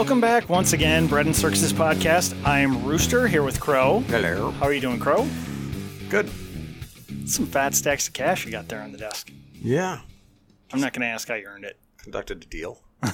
[0.00, 2.34] Welcome back once again, Bread and Circuses podcast.
[2.42, 4.00] I am Rooster here with Crow.
[4.06, 4.50] Hello.
[4.52, 5.28] How are you doing, Crow?
[6.08, 6.30] Good.
[7.26, 9.30] Some fat stacks of cash you got there on the desk.
[9.52, 10.00] Yeah.
[10.72, 11.78] I'm not going to ask how you earned it.
[11.98, 12.80] Conducted a deal.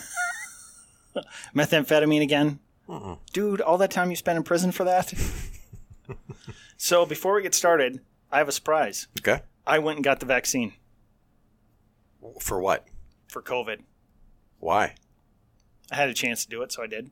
[1.56, 2.60] Methamphetamine again?
[2.88, 3.16] Uh-uh.
[3.32, 5.12] Dude, all that time you spent in prison for that?
[6.76, 7.98] so before we get started,
[8.30, 9.08] I have a surprise.
[9.18, 9.40] Okay.
[9.66, 10.72] I went and got the vaccine
[12.40, 12.86] For what?
[13.26, 13.80] for COVID.
[14.60, 14.94] Why?
[15.90, 17.10] I had a chance to do it, so I did.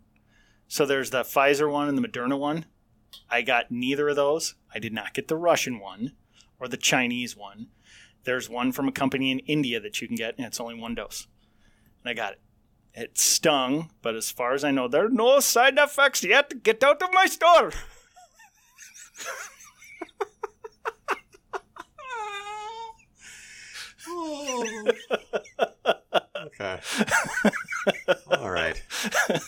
[0.69, 2.67] So there's the Pfizer one and the Moderna one.
[3.31, 4.55] I got neither of those.
[4.75, 6.13] I did not get the Russian one
[6.59, 7.69] or the Chinese one.
[8.25, 10.95] There's one from a company in India that you can get, and it's only one
[10.95, 11.29] dose.
[12.03, 12.41] And I got it.
[12.95, 16.63] It stung, but as far as I know, there are no side effects yet.
[16.63, 17.73] Get out of my store.
[26.61, 26.81] Okay.
[28.31, 28.81] All right.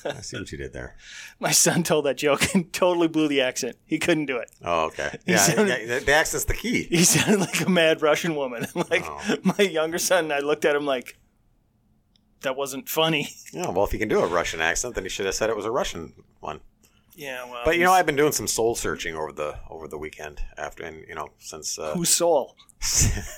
[0.05, 0.97] I see what you did there.
[1.41, 3.77] My son told that joke and totally blew the accent.
[3.87, 4.51] He couldn't do it.
[4.65, 5.17] Oh, okay.
[5.25, 6.84] He Yeah, sounded- yeah, the accent's the key.
[6.84, 8.67] He sounded like a mad Russian woman.
[8.75, 9.37] like Oh.
[9.43, 11.17] my younger son, I looked at him like,
[12.43, 13.29] that wasn't funny.
[13.53, 15.57] Yeah, well, if you can do a Russian accent, then he should have said it
[15.57, 16.61] was a Russian one.
[17.15, 17.62] Yeah, well.
[17.65, 20.83] But you know, I've been doing some soul searching over the over the weekend after,
[20.84, 22.57] and you know, since uh, whose soul?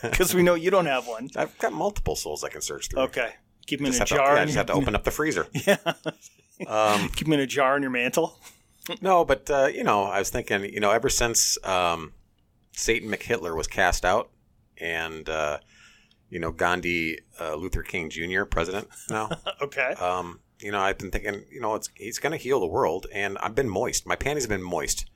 [0.02, 1.30] Because we know you don't have one.
[1.36, 3.02] I've got multiple souls I can search through.
[3.02, 3.34] Okay,
[3.68, 4.34] keep them in a have to, jar.
[4.34, 5.46] yeah, I just have to open up the freezer.
[5.66, 5.76] Yeah,
[6.66, 8.40] Um, keep them in a jar in your mantle.
[9.00, 12.12] no, but uh, you know, I was thinking, you know, ever since um,
[12.72, 14.30] Satan McHitler was cast out,
[14.78, 15.58] and uh,
[16.30, 18.42] you know, Gandhi uh, Luther King Jr.
[18.44, 19.28] president now.
[19.62, 19.92] Okay.
[20.00, 23.06] um, you know, I've been thinking, you know, it's he's going to heal the world,
[23.12, 24.06] and I've been moist.
[24.06, 25.07] My panties have been moist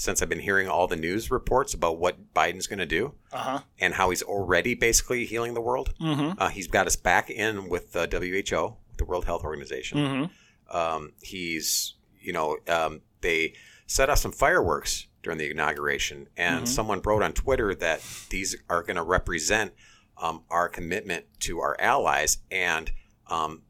[0.00, 3.38] since I've been hearing all the news reports about what Biden's going to do Uh
[3.38, 3.58] huh.
[3.78, 5.92] and how he's already basically healing the world.
[6.00, 6.40] Mm-hmm.
[6.40, 9.98] Uh, he's got us back in with the WHO, the World Health Organization.
[9.98, 10.76] Mm-hmm.
[10.76, 13.52] Um, he's, you know, um, they
[13.86, 16.68] set off some fireworks during the inauguration, and Mhm.
[16.68, 18.00] someone wrote on Twitter that
[18.30, 19.72] these are going to represent
[20.16, 22.90] um, our commitment to our allies and
[23.26, 23.62] um,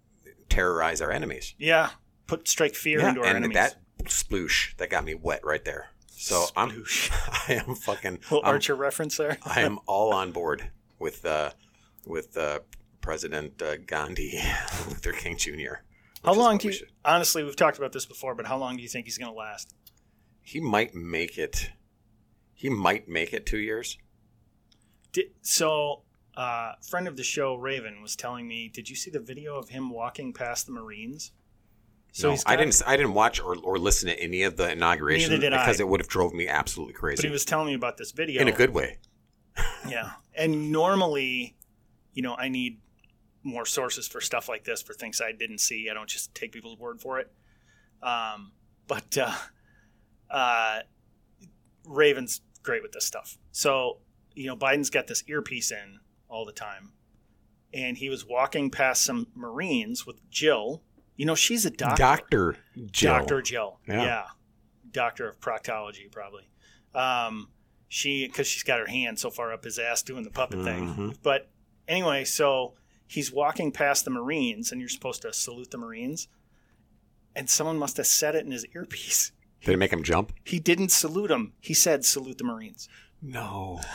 [0.49, 1.55] terrorize our enemies.
[1.59, 1.91] Yeah.
[2.29, 3.55] Put strike fear Yeah, into our and enemies.
[3.57, 5.91] that sploosh that got me wet right there.
[6.21, 6.85] So I'm,
[7.49, 9.39] I am fucking, little I'm, Archer reference there.
[9.45, 11.51] I am all on board with uh,
[12.07, 12.61] with uh,
[13.01, 14.39] President uh, Gandhi
[14.87, 15.81] Luther King Jr.
[16.23, 16.75] How long do you?
[17.07, 19.37] Honestly, we've talked about this before, but how long do you think he's going to
[19.37, 19.75] last?
[20.43, 21.71] He might make it.
[22.53, 23.97] He might make it two years.
[25.13, 26.03] Did, so,
[26.37, 29.71] uh, friend of the show, Raven, was telling me, did you see the video of
[29.71, 31.33] him walking past the Marines?
[32.13, 32.83] So I didn't.
[32.87, 35.59] I didn't watch or, or listen to any of the inauguration did I.
[35.59, 37.23] because it would have drove me absolutely crazy.
[37.23, 38.99] But he was telling me about this video in a good way.
[39.89, 40.13] Yeah.
[40.35, 41.57] And normally,
[42.15, 42.79] you know, I need
[43.43, 45.89] more sources for stuff like this for things I didn't see.
[45.91, 47.31] I don't just take people's word for it.
[48.03, 48.53] Um,
[48.87, 49.35] but uh,
[50.31, 50.81] uh,
[51.85, 53.39] Raven's great with this stuff.
[53.53, 53.99] So,
[54.35, 56.93] you know, Biden's got this earpiece in all the time.
[57.73, 60.83] And he was walking past some Marines with Jill.
[61.21, 61.97] You know, she's a doctor.
[62.03, 62.57] Doctor
[62.91, 63.13] Jill.
[63.13, 63.43] Dr.
[63.43, 63.79] Jill.
[63.87, 64.03] Yeah.
[64.03, 64.25] Yeah.
[64.91, 66.49] Doctor of proctology, probably.
[66.95, 67.49] Um,
[67.89, 70.95] she, because she's got her hand so far up his ass doing the puppet thing.
[70.95, 71.17] Mhm.
[71.23, 71.51] But
[71.87, 72.73] anyway, so
[73.07, 76.29] he's walking past the Marines, and you're supposed to salute the Marines.
[77.37, 79.33] And someone must have said it in his earpiece.
[79.61, 80.33] Did it make him jump?
[80.47, 81.53] He didn't salute him.
[81.61, 82.89] He said, salute the Marines.
[83.21, 83.81] No.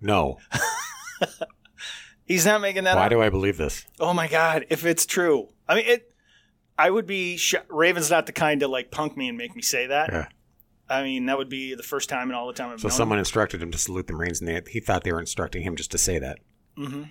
[0.00, 0.38] No.
[2.24, 3.10] He's not making that Why up.
[3.10, 3.84] do I believe this?
[4.00, 5.48] oh my God, if it's true.
[5.68, 6.12] I mean, it.
[6.78, 7.36] I would be.
[7.36, 10.10] Sh- Raven's not the kind to like punk me and make me say that.
[10.12, 10.26] Yeah.
[10.88, 12.96] I mean, that would be the first time in all the time I've So known
[12.96, 15.76] someone instructed him to salute the Marines, and they, he thought they were instructing him
[15.76, 16.38] just to say that.
[16.76, 17.02] hmm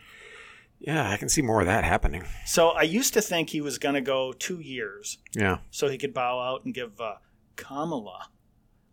[0.79, 2.23] Yeah, I can see more of that happening.
[2.45, 5.57] So I used to think he was going to go two years Yeah.
[5.69, 7.15] so he could bow out and give uh,
[7.55, 8.29] Kamala.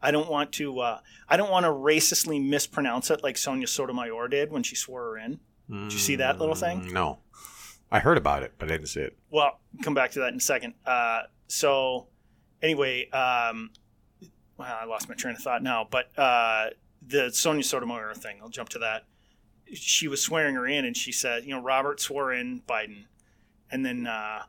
[0.03, 0.81] I don't want to.
[0.81, 0.99] Uh,
[1.31, 5.19] I don't want to racistly mispronounce it like Sonia Sotomayor did when she swore her
[5.19, 5.41] in.
[5.71, 6.83] Did you see that little thing?
[6.83, 7.19] Mm, No.
[7.91, 9.17] I heard about it, but I didn't see it.
[9.31, 10.75] Well, come back to that in a second.
[10.85, 12.09] Uh, so,
[12.63, 13.71] anyway, um,
[14.57, 16.71] well, I lost my train of thought now, but uh,
[17.07, 19.05] the Sonia Sotomayor thing, I'll jump to that.
[19.73, 23.05] She was swearing her in, and she said, you know, Robert swore in Biden,
[23.71, 24.43] and then uh,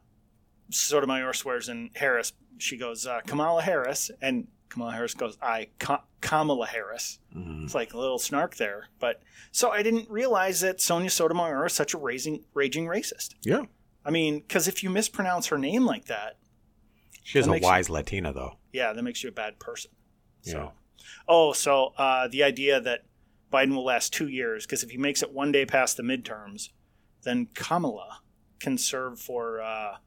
[0.71, 2.33] Sotomayor swears in Harris.
[2.57, 7.19] She goes, uh, Kamala Harris, and Kamala Harris goes, I, Ka- Kamala Harris.
[7.35, 7.63] Mhm.
[7.65, 8.89] It's like a little snark there.
[8.99, 9.21] But
[9.51, 13.35] so I didn't realize that Sonia Sotomayor is such a raging, raging racist.
[13.43, 13.63] Yeah.
[14.03, 16.37] I mean, because if you mispronounce her name like that,
[17.23, 18.57] She is a wise Latina, though.
[18.73, 19.91] yeah, that makes you a bad person.
[20.41, 20.69] So, Yeah.
[21.27, 23.05] oh, so uh, the idea that
[23.51, 26.69] Biden will last two years, because if he makes it one day past the midterms,
[27.23, 28.19] then Kamala
[28.59, 29.97] can serve for, uh,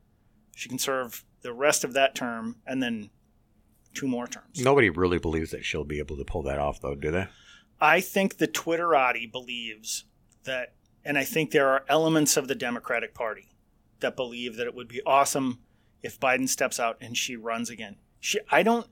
[0.54, 3.10] she can serve the rest of that term and then
[3.98, 4.60] two more terms.
[4.60, 7.26] Nobody really believes that she'll be able to pull that off, though, do they?
[7.80, 10.04] I think the Twitterati believes
[10.44, 10.74] that,
[11.04, 13.48] and I think there are elements of the Democratic Party
[14.00, 15.58] that believe that it would be awesome
[16.02, 17.96] if Biden steps out and she runs again.
[18.20, 18.86] She, I don't.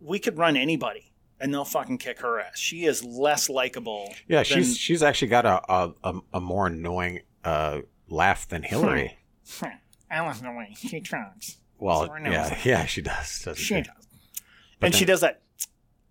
[0.00, 2.58] We could run anybody, and they'll fucking kick her ass.
[2.58, 4.12] She is less likable.
[4.28, 5.72] Yeah, than- she's she's actually got a
[6.04, 9.18] a, a, more annoying uh, laugh than Hillary.
[10.10, 11.58] I love the way she talks.
[11.78, 13.48] Well, yeah, yeah, she does.
[13.56, 13.74] She she?
[13.82, 14.07] does,
[14.80, 15.42] But and she does that.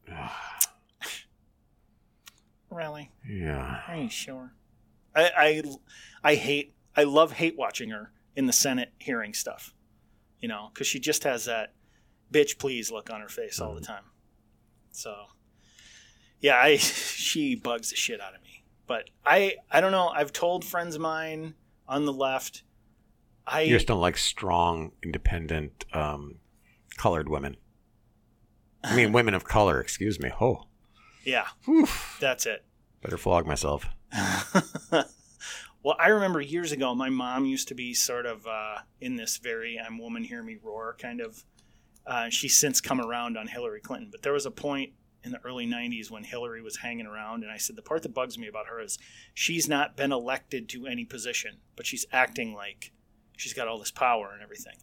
[2.69, 3.11] Really?
[3.27, 3.81] Yeah.
[3.87, 4.53] Are you sure?
[5.15, 5.63] I, I
[6.23, 9.73] I hate I love hate watching her in the Senate hearing stuff.
[10.41, 11.73] You know, because she just has that
[12.31, 14.03] bitch please look on her face all the time.
[14.91, 15.15] So
[16.39, 18.63] yeah, I she bugs the shit out of me.
[18.85, 20.09] But I I don't know.
[20.09, 21.55] I've told friends of mine
[21.87, 22.63] on the left.
[23.45, 26.35] I You just don't like strong, independent, um,
[26.97, 27.55] colored women.
[28.87, 29.79] I mean, women of color.
[29.79, 30.31] Excuse me.
[30.39, 30.63] Oh,
[31.23, 31.47] yeah,
[32.19, 32.63] that's it.
[33.01, 33.85] better flog myself.
[34.91, 39.37] well, I remember years ago, my mom used to be sort of uh, in this
[39.37, 41.43] very "I'm woman, hear me roar" kind of.
[42.05, 44.93] Uh, she's since come around on Hillary Clinton, but there was a point
[45.23, 48.13] in the early '90s when Hillary was hanging around, and I said the part that
[48.13, 48.97] bugs me about her is
[49.33, 52.91] she's not been elected to any position, but she's acting like
[53.35, 54.77] she's got all this power and everything.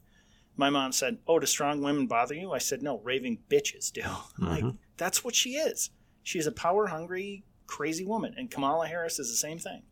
[0.57, 4.03] My mom said, "Oh, do strong women bother you?" I said, "No, raving bitches do."
[4.39, 4.77] I'm Like mm-hmm.
[4.97, 5.91] that's what she is.
[6.23, 9.83] She is a power hungry, crazy woman, and Kamala Harris is the same thing.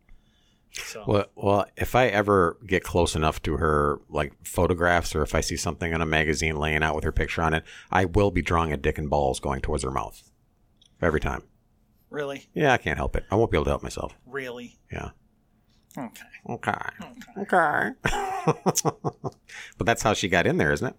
[0.72, 5.34] So Well, well, if I ever get close enough to her, like photographs, or if
[5.34, 8.30] I see something in a magazine laying out with her picture on it, I will
[8.30, 10.30] be drawing a dick and balls going towards her mouth
[11.00, 11.42] every time.
[12.08, 13.24] really, Yeah, I can't help it.
[13.30, 14.16] I won't be able to help myself.
[14.26, 15.10] really, Yeah.
[15.98, 16.72] Okay, Okay.
[17.38, 17.90] okay.
[18.06, 18.82] Okay.
[19.78, 20.96] but that's how she got in there, isn't it?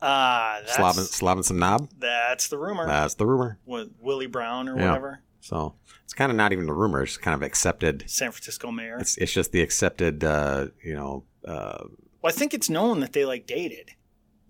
[0.00, 1.88] Uh, that's, Slobbing, slobbing some knob.
[1.98, 3.58] that's the rumor That's the rumor.
[3.66, 4.86] with Willie Brown or Yeah.
[4.88, 5.74] whatever, So
[6.04, 7.02] it's kind of not even a rumor.
[7.02, 8.04] It's kind of accepted.
[8.08, 8.98] San Francisco mayor.
[8.98, 10.22] It's it's just the accepted.
[10.22, 11.24] Uh, you know.
[11.44, 11.84] Uh,
[12.22, 13.90] well, I think it's known that they like dated.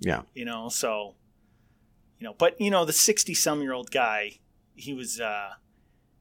[0.00, 0.22] yeah.
[0.34, 1.14] you know so
[2.18, 4.38] you know but you know the 60 some year old guy
[4.74, 5.50] he was uh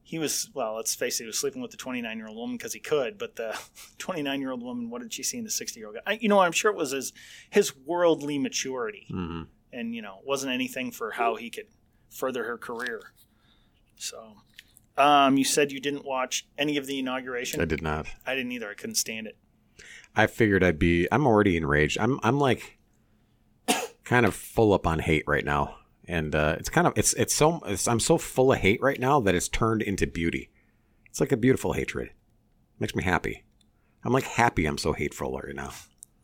[0.08, 2.56] he was well let's face it he was sleeping with the 29 year old woman
[2.56, 3.54] because he could but the
[3.98, 6.18] 29 year old woman what did she see in the 60 year old guy I,
[6.20, 7.12] you know i'm sure it was his
[7.50, 11.66] his worldly maturity hmm and you know wasn't anything for how he could
[12.08, 13.12] further her career
[13.96, 14.32] so
[14.96, 18.06] um you said you didn't watch any of the inauguration I did not.
[18.26, 19.36] I didn't either i couldn't stand it
[20.16, 21.06] I figured I'd be.
[21.12, 21.98] I'm already enraged.
[22.00, 22.18] I'm.
[22.24, 22.78] I'm like,
[24.04, 25.76] kind of full up on hate right now,
[26.08, 26.94] and uh, it's kind of.
[26.96, 27.12] It's.
[27.14, 27.60] It's so.
[27.66, 30.50] It's, I'm so full of hate right now that it's turned into beauty.
[31.06, 32.10] It's like a beautiful hatred.
[32.80, 33.44] Makes me happy.
[34.04, 34.66] I'm like happy.
[34.66, 35.70] I'm so hateful right now.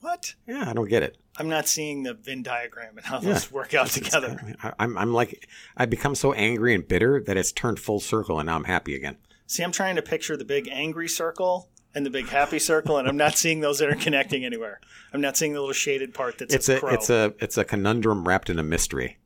[0.01, 1.19] what Yeah, I don't get it.
[1.37, 3.33] i'm not seeing the venn diagram and how Yeah.
[3.33, 4.41] those work out together
[4.79, 4.97] I'm.
[4.97, 5.49] I'm like.
[5.77, 8.95] I become so angry and bitter that it's turned full circle, and now I'm happy
[8.95, 9.17] again.
[9.47, 13.07] See, I'm trying to picture the big angry circle and the big happy circle, and
[13.09, 14.81] I'm not seeing those interconnecting anywhere.
[15.12, 16.95] I'm not seeing the little shaded part that's It's a, a.
[16.95, 17.35] It's a.
[17.41, 19.19] It's a conundrum wrapped in a mystery.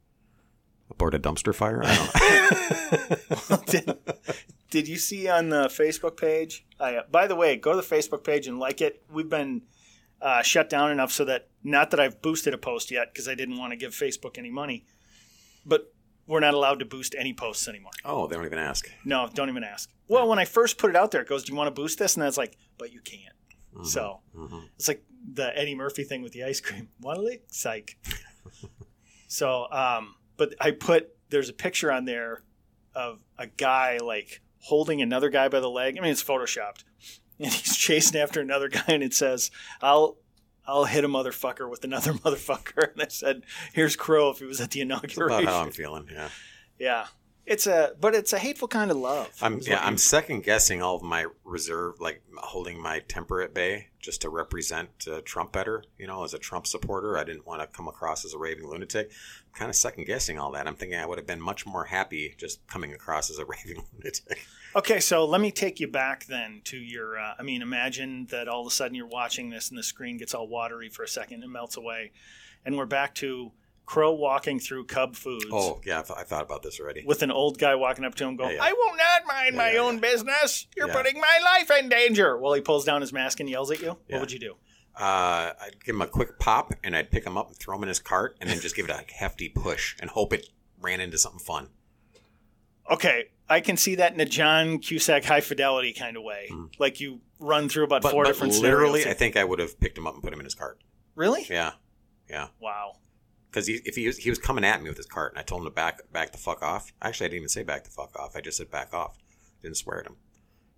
[0.90, 1.82] Aboard a dumpster fire.
[1.84, 3.56] I don't know.
[3.66, 3.98] did,
[4.70, 6.66] did you see on the Facebook page?
[6.80, 9.02] I, uh, by the way, go to the Facebook page and like it.
[9.12, 9.62] We've been
[10.22, 13.34] uh, shut down enough so that not that I've boosted a post yet because I
[13.34, 14.84] didn't want to give Facebook any money,
[15.66, 15.92] but
[16.26, 17.92] we're not allowed to boost any posts anymore.
[18.04, 18.90] oh, they don't even ask.
[19.04, 19.90] No, don't even ask.
[20.08, 21.98] Well, when I first put it out there, it goes, "Do you want to boost
[21.98, 23.34] this?" And I was like, "But you can't."
[23.86, 24.64] So Mhm.
[24.76, 25.04] it's like
[25.34, 26.88] the Eddie Murphy thing with the ice cream.
[27.00, 27.44] What a lick?
[27.48, 27.96] Psych.
[29.28, 32.42] so, um, but I put there's a picture on there
[32.94, 35.98] of a guy like holding another guy by the leg.
[35.98, 36.84] I mean, it's photoshopped,
[37.38, 39.50] and he's chasing after another guy, and it says,
[39.82, 40.16] "I'll."
[40.70, 42.92] I'll hit a motherfucker with another motherfucker.
[42.92, 46.06] And I said, "Here's Crow if he was at the That's about how I'm feeling.
[46.12, 46.28] Yeah.
[46.78, 47.06] Yeah,
[47.48, 49.30] it's a, but it's a hateful kind of love.
[49.40, 53.88] I'm yeah, I'm second guessing all of my reserve, like holding my temper at bay,
[53.98, 55.82] just to represent uh, Trump better.
[55.96, 58.68] You know, as a Trump supporter, I didn't want to come across as a raving
[58.68, 59.10] lunatic.
[59.10, 60.66] I'm kind of second guessing all that.
[60.66, 63.82] I'm thinking I would have been much more happy just coming across as a raving
[63.94, 64.46] lunatic.
[64.76, 67.18] Okay, so let me take you back then to your.
[67.18, 70.18] Uh, I mean, imagine that all of a sudden you're watching this and the screen
[70.18, 72.12] gets all watery for a second and melts away,
[72.66, 73.52] and we're back to
[73.88, 75.46] Crow walking through Cub Foods.
[75.50, 77.04] Oh yeah, I, th- I thought about this already.
[77.06, 78.64] With an old guy walking up to him, going, Yeah, yeah.
[78.64, 80.66] "I will not mind Yeah, my own business.
[80.76, 83.80] You're putting my life in danger." Well, he pulls down his mask and yells at
[83.80, 83.96] you.
[84.08, 84.56] What would you do?
[84.94, 87.82] Uh, I'd give him a quick pop, and I'd pick him up and throw him
[87.82, 91.00] in his cart, and then just give it a hefty push and hope it ran
[91.00, 91.68] into something fun.
[92.90, 96.50] Okay, I can see that in a John Cusack high fidelity kind of way.
[96.78, 98.02] Like you run through about.
[98.02, 99.06] But, four but different literally, scenarios.
[99.06, 100.78] I think I would have picked him up and put him in his cart.
[101.14, 101.46] really?
[101.48, 101.72] Yeah,
[102.28, 102.48] yeah.
[102.60, 102.96] Wow.
[103.50, 105.42] Because he, if he was, he was coming at me with his cart, and I
[105.42, 106.92] told him to back back the fuck off.
[107.00, 108.36] Actually, I didn't even say back the fuck off.
[108.36, 109.16] I just said back off.
[109.62, 110.16] Didn't swear at him,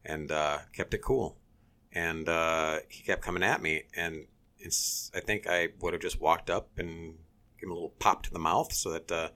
[0.05, 1.37] and uh, kept it cool.
[1.93, 4.27] And uh, he kept coming at me, and
[4.59, 7.15] it's, I think I would have just walked up and
[7.59, 9.29] give him a little pop to the mouth so that uh,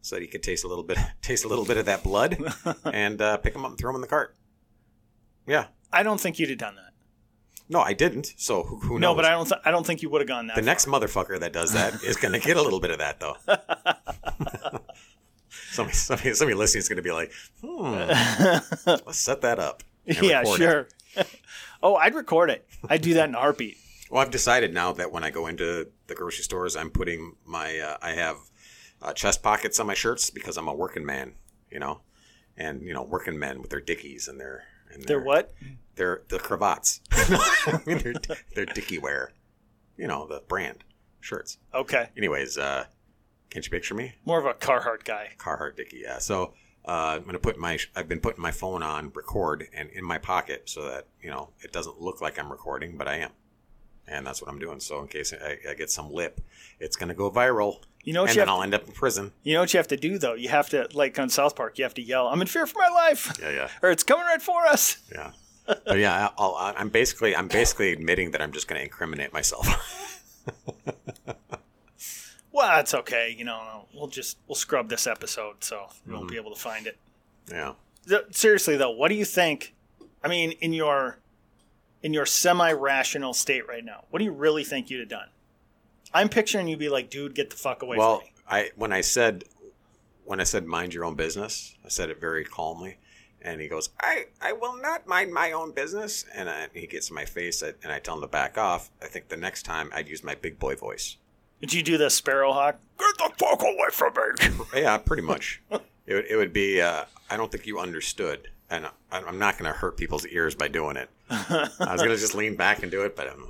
[0.00, 2.38] so that he could taste a little bit taste a little bit of that blood,
[2.84, 4.34] and uh, pick him up and throw him in the cart.
[5.46, 6.87] Yeah, I don't think you'd have done that.
[7.68, 8.34] No, I didn't.
[8.36, 9.16] So who, who No, knows?
[9.16, 9.46] but I don't.
[9.48, 10.56] Th- I don't think you would have gone that.
[10.56, 13.20] the next motherfucker that does that is going to get a little bit of that,
[13.20, 13.36] though.
[15.70, 17.32] somebody, somebody, somebody listening is going to be like,
[17.62, 17.92] hmm,
[19.06, 19.82] let's set that up.
[20.04, 20.88] yeah, sure.
[21.82, 22.66] oh, I'd record it.
[22.88, 23.76] I'd do that in a heartbeat.
[24.10, 27.78] Well, I've decided now that when I go into the grocery stores, I'm putting my,
[27.78, 28.36] uh, I have
[29.02, 31.34] uh, chest pockets on my shirts because I'm a working man,
[31.70, 32.00] you know,
[32.56, 35.52] and you know, working men with their dickies and their, and They're their what?
[35.96, 37.00] They're the cravats.
[37.84, 38.14] They're,
[38.54, 39.32] they're dicky wear,
[39.96, 40.84] you know, the brand
[41.20, 41.58] shirts.
[41.74, 42.84] Okay, Anyways, uh,
[43.50, 44.12] can't you picture me?
[44.24, 45.30] more of a Carhartt guy.
[45.38, 46.18] Carhartt Dickie, yeah.
[46.18, 46.54] So
[46.86, 50.18] uh, I'm gonna put my I've been putting my phone on record and in my
[50.18, 53.30] pocket so that you know it doesn't look like I'm recording, but I am,
[54.10, 54.80] and that's what I'm doing.
[54.80, 56.40] So in case I, I get some lip,
[56.80, 58.92] it's gonna go viral, You know what and you then have I'll end up in
[58.92, 59.32] prison.
[59.42, 60.34] You know what you have to do though?
[60.34, 61.78] You have to like on South Park.
[61.78, 64.24] You have to yell, "I'm in fear for my life," Yeah, yeah, or "It's coming
[64.26, 65.32] right for us." yeah.
[65.66, 69.66] But yeah, I'll, I'm basically I'm basically admitting that I'm just gonna incriminate myself.
[72.50, 73.34] Well, that's okay.
[73.38, 76.12] You know, we'll just we'll scrub this episode so you Mm-hmm.
[76.14, 76.96] won't be able to find it.
[77.50, 77.74] yeah.
[78.30, 79.74] Seriously though, what do you think?
[80.24, 81.18] I mean, in your
[82.02, 85.28] in your semi-rational state right now, what do you really think you'd have done?
[86.14, 88.92] I'm picturing you be like, "Dude, get the fuck away Well, from me." I when
[88.92, 89.44] I said
[90.24, 92.98] when I said mind your own business, I said it very calmly,
[93.42, 97.10] and he goes, "I I will not mind my own business," and I, he gets
[97.10, 98.90] in my face, and I tell him to back off.
[99.02, 101.16] I think the next time I'd use my big boy voice.
[101.60, 102.76] Did you do the Sparrowhawk?
[102.98, 104.64] Get the fuck away from me!
[104.82, 105.60] Yeah, pretty much.
[105.70, 106.80] it would it would be.
[106.80, 110.54] Uh, I don't think you understood, and I, I'm not going to hurt people's ears
[110.54, 111.10] by doing it.
[111.30, 113.44] I was going to just lean back and do it, but I'm,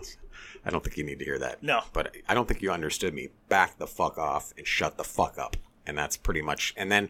[0.65, 1.63] I don't think you need to hear that.
[1.63, 1.83] No.
[1.93, 3.29] But I don't think you understood me.
[3.49, 5.57] Back the fuck off and shut the fuck up.
[5.87, 6.75] And that's pretty much.
[6.77, 7.09] And then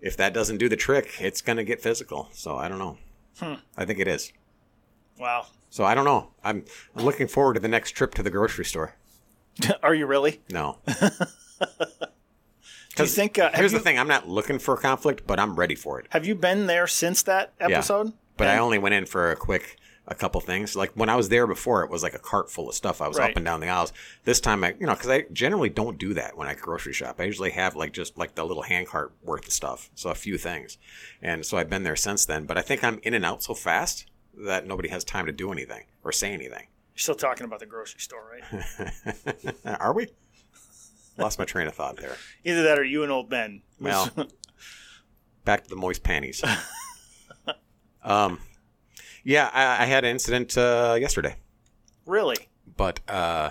[0.00, 2.28] if that doesn't do the trick, it's going to get physical.
[2.32, 2.98] So I don't know.
[3.38, 3.54] Hmm.
[3.76, 4.32] I think it is.
[5.18, 5.46] Wow.
[5.70, 6.28] So I don't know.
[6.44, 8.96] I'm, I'm looking forward to the next trip to the grocery store.
[9.82, 10.40] Are you really?
[10.50, 10.78] No.
[12.96, 13.38] Do you think?
[13.38, 16.06] Uh, Here's you, the thing I'm not looking for conflict, but I'm ready for it.
[16.10, 17.66] Have you been there since that Yeah.
[17.68, 18.12] episode?
[18.36, 19.76] But I only went in for a quick
[20.08, 20.74] a couple things.
[20.74, 23.00] Like when I was there before, it was like a cart full of stuff.
[23.00, 23.30] I was Right.
[23.30, 23.92] up and down the aisles.
[24.24, 27.20] This time, I you know, because I generally don't do that when I grocery shop.
[27.20, 30.14] I usually have like just like the little hand cart worth of stuff, so a
[30.16, 30.76] few things.
[31.22, 32.46] And so I've been there since then.
[32.46, 34.06] But I think I'm in and out so fast
[34.36, 36.66] that nobody has time to do anything or say anything.
[36.94, 39.54] You're still talking about the grocery store, right?
[39.80, 40.08] Are we?
[41.18, 42.16] Lost my train of thought there.
[42.44, 43.62] Either that or you and old Ben.
[43.80, 44.10] Well,
[45.44, 46.42] back to the moist panties.
[48.04, 48.38] um,
[49.24, 51.36] yeah, I, I had an incident uh, yesterday.
[52.06, 52.36] really?
[52.76, 53.50] but uh,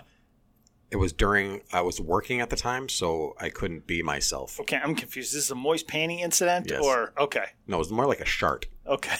[0.89, 4.59] it was during I was working at the time, so I couldn't be myself.
[4.59, 5.29] Okay, I'm confused.
[5.29, 6.83] Is this a moist panty incident Yes.
[6.83, 7.45] or okay?
[7.67, 8.65] No, it was more like a shart.
[8.87, 9.15] Okay.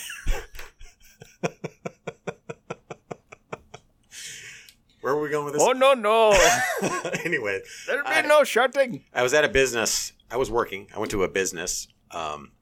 [5.02, 5.62] Where were we going with this?
[5.62, 6.30] Oh no no!
[7.24, 9.04] anyway, There'll be I- no shutting.
[9.12, 10.12] I was at a business.
[10.30, 10.88] I was working.
[10.94, 12.52] I went to a business, um,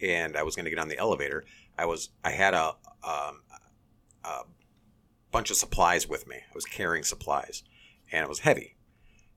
[0.00, 1.44] and I was going to get on the elevator.
[1.78, 2.08] I was.
[2.24, 3.42] I had a, um,
[4.24, 4.40] a
[5.30, 6.36] bunch of supplies with me.
[6.36, 7.62] I was carrying supplies,
[8.10, 8.76] and it was heavy.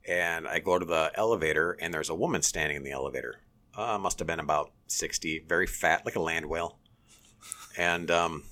[0.07, 3.41] And I go to the elevator, and there's a woman standing in the elevator.
[3.75, 6.79] Uh, must have been about sixty, very fat, like a land whale.
[7.77, 8.43] And um,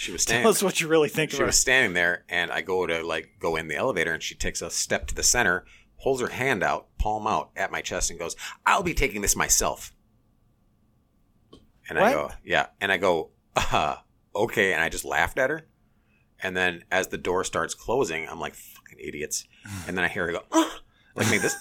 [0.00, 0.44] she was standing.
[0.44, 1.46] Tell us what you really think She of her.
[1.46, 4.62] was standing there, and I go to like go in the elevator, and she takes
[4.62, 5.66] a step to the center,
[5.96, 9.36] holds her hand out, palm out at my chest, and goes, "I'll be taking this
[9.36, 9.92] myself."
[11.86, 13.96] And I go, "Yeah," and I go, uh,
[14.34, 15.66] "Okay," and I just laughed at her.
[16.42, 19.44] And then as the door starts closing, I'm like, "Fucking idiots!"
[19.86, 20.80] And then I hear her go, "Ugh,"
[21.14, 21.56] like make this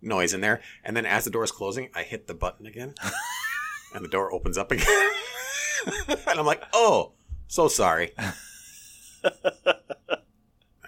[0.00, 2.94] noise in there, and then as the door is closing, I hit the button again,
[3.92, 5.10] and the door opens up again,
[6.08, 7.14] and I'm like, "Oh."
[7.52, 8.12] So sorry.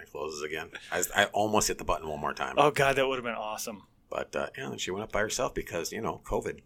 [0.01, 0.69] It closes again.
[0.91, 2.55] I, I almost hit the button one more time.
[2.57, 3.83] Oh god, that would have been awesome.
[4.09, 6.61] But uh, yeah, she went up by herself because you know COVID.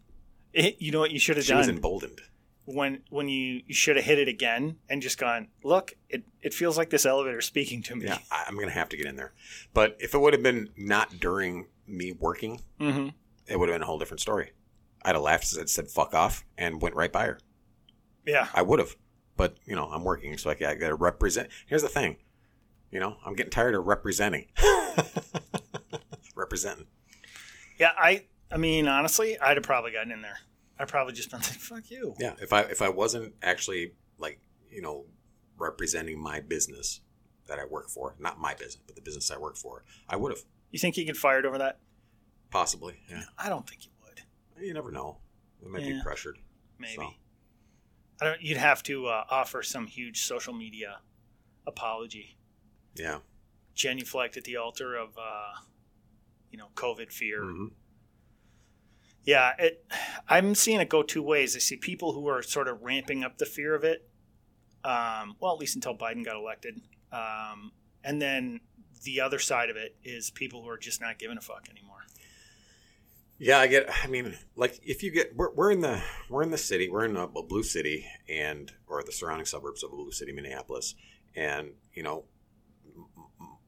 [0.52, 1.56] It, you know what you should have done?
[1.56, 2.20] She was emboldened.
[2.64, 5.48] when when you, you should have hit it again and just gone.
[5.62, 8.06] Look, it it feels like this elevator speaking to me.
[8.06, 9.32] Yeah, I, I'm gonna have to get in there.
[9.74, 13.08] But if it would have been not during me working, hmm
[13.46, 14.52] it would have been a whole different story.
[15.02, 17.38] I'd have laughed and said "fuck off" and went right by her.
[18.26, 18.48] Yeah.
[18.54, 18.94] I would have,
[19.40, 21.48] but you know I'm working, so I, I got to represent.
[21.66, 22.16] Here's the thing,
[22.90, 24.46] you know I'm getting tired of representing.
[26.36, 26.86] Representing.
[27.78, 27.90] Yeah.
[27.96, 30.38] I I mean, honestly, I'd have probably gotten in there.
[30.78, 34.40] I'd probably just been like, "Fuck you." Yeah, if I if I wasn't actually like
[34.70, 35.04] you know
[35.58, 37.00] representing my business
[37.46, 40.32] that I work for, not my business, but the business I work for, I would
[40.32, 41.78] have You think you get fired over that?
[42.50, 43.00] possibly.
[43.08, 44.22] Yeah, I don't think you would.
[44.66, 45.18] you never know.
[45.62, 45.94] We might Yeah.
[45.98, 46.38] be pressured.
[46.78, 46.94] Maybe.
[46.96, 47.10] So.
[48.20, 48.42] I don't.
[48.42, 50.98] You'd have to uh, offer some huge social media
[51.66, 52.36] apology,
[52.94, 53.18] Yeah.
[53.74, 55.52] genuflect at the altar of, uh,
[56.50, 57.42] you know, COVID fear.
[57.44, 57.66] hmm
[59.24, 59.84] Yeah, it.
[60.28, 61.54] I'm seeing it go two ways.
[61.54, 64.08] I see people who are sort of ramping up the fear of it.
[64.84, 66.80] Um, well, at least until Biden got elected,
[67.12, 67.72] um,
[68.02, 68.60] and then
[69.04, 71.89] the other side of it is people who are just not giving a fuck anymore.
[73.40, 73.88] Yeah, I get.
[74.04, 77.06] I mean, like if you get, we're, we're in the we're in the city, we're
[77.06, 80.94] in a, a blue city, and or the surrounding suburbs of a blue city, Minneapolis,
[81.34, 82.24] and you know,
[82.94, 83.06] m-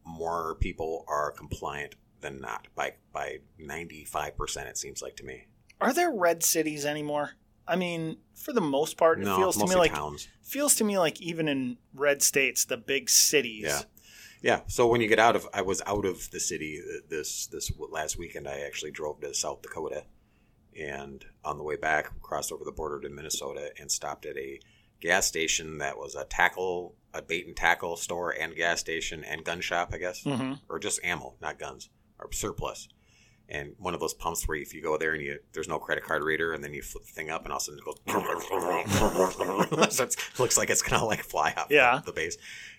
[0.04, 4.68] more people are compliant than not by by ninety five percent.
[4.68, 5.46] It seems like to me.
[5.80, 7.30] Are there red cities anymore?
[7.66, 10.28] I mean, for the most part, it no, feels to me like towns.
[10.42, 13.64] feels to me like even in red states, the big cities.
[13.64, 13.80] Yeah.
[14.42, 14.60] Yeah.
[14.66, 17.70] So when you get out of, I was out of the city uh, this this
[17.90, 18.48] last weekend.
[18.48, 20.04] I actually drove to South Dakota,
[20.78, 24.60] and on the way back, crossed over the border to Minnesota and stopped at a
[25.00, 29.44] gas station that was a tackle, a bait and tackle store and gas station and
[29.44, 32.88] gun shop, I guess, hmm or just ammo, not guns, or surplus.
[33.48, 36.04] And one of those pumps where if you go there and you there's no credit
[36.04, 37.84] card reader, and then you flip the thing up, and all of a sudden it
[37.84, 37.98] goes.
[39.96, 41.98] so it looks like it's gonna like fly off Yeah.
[42.04, 42.36] the, the base.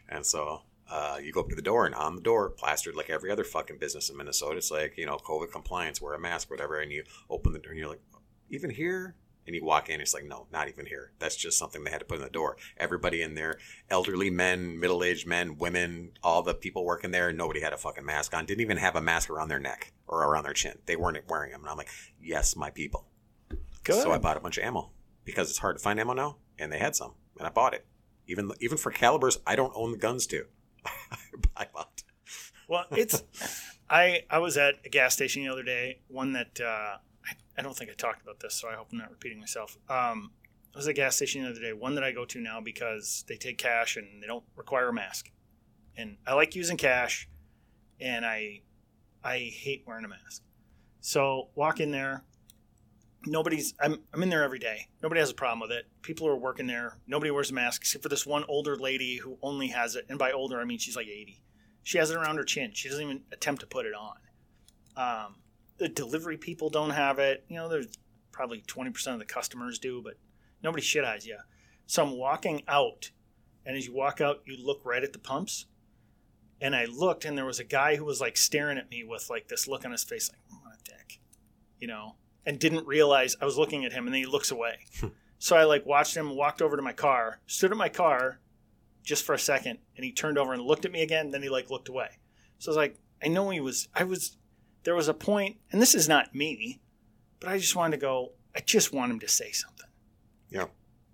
[0.09, 0.61] And so
[0.93, 3.43] uh, you go up to the door, and on the door, plastered like every other
[3.43, 6.79] fucking business in Minnesota, it's like you know COVID compliance, wear a mask, whatever.
[6.79, 8.03] And you open the door, and you're like,
[8.49, 9.15] even here.
[9.45, 11.11] And you walk in, it's like, no, not even here.
[11.19, 12.55] That's just something they had to put in the door.
[12.77, 17.59] Everybody in there, elderly men, middle aged men, women, all the people working there, nobody
[17.59, 18.45] had a fucking mask on.
[18.45, 20.77] Didn't even have a mask around their neck or around their chin.
[20.85, 21.59] They weren't wearing them.
[21.59, 21.89] And I'm like,
[22.21, 23.09] yes, my people.
[23.83, 24.01] Good.
[24.01, 24.91] So I bought a bunch of ammo
[25.25, 27.85] because it's hard to find ammo now, and they had some, and I bought it.
[28.27, 30.45] Even even for calibers, I don't own the guns to.
[32.67, 33.23] Well, it's
[33.89, 37.61] I I was at a gas station the other day, one that uh, I, I
[37.61, 39.77] don't think I talked about this, so I hope I'm not repeating myself.
[39.89, 40.31] Um,
[40.73, 42.59] I was at a gas station the other day, one that I go to now
[42.61, 45.29] because they take cash and they don't require a mask,
[45.97, 47.29] and I like using cash,
[47.99, 48.61] and I
[49.23, 50.41] I hate wearing a mask.
[51.01, 52.23] So walk in there.
[53.25, 53.73] Nobody's.
[53.79, 53.99] I'm.
[54.13, 54.87] I'm in there every day.
[55.01, 55.85] Nobody has a problem with it.
[56.01, 56.97] People are working there.
[57.07, 60.05] Nobody wears a mask except for this one older lady who only has it.
[60.09, 61.41] And by older, I mean she's like 80.
[61.83, 62.71] She has it around her chin.
[62.73, 64.17] She doesn't even attempt to put it on.
[64.95, 65.35] Um,
[65.77, 67.45] the delivery people don't have it.
[67.49, 67.87] You know, there's
[68.31, 70.15] probably 20% of the customers do, but
[70.61, 71.37] nobody shit eyes you.
[71.85, 73.11] So I'm walking out,
[73.65, 75.65] and as you walk out, you look right at the pumps.
[76.61, 79.29] And I looked, and there was a guy who was like staring at me with
[79.29, 81.19] like this look on his face, like, what a dick,
[81.79, 84.79] you know, and didn't realize I was looking at him, and then he looks away.
[84.99, 85.07] Hmm.
[85.39, 88.39] so I like watched him, walked over to my car, stood at my car,
[89.03, 91.49] just for a second and he turned over and looked at me again then he
[91.49, 92.07] like looked away.
[92.57, 94.37] So i was like i know he was i was
[94.83, 96.81] there was a point and this is not me
[97.39, 99.89] but i just wanted to go i just want him to say something.
[100.49, 100.67] Yeah.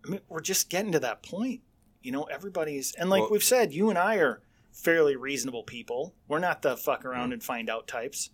[0.06, 1.62] i mean we're just getting to that point
[2.02, 6.16] you know everybody's and like Well- we've said you and i are fairly reasonable people.
[6.28, 7.34] We're not the fuck around hmm.
[7.34, 8.30] and find out types.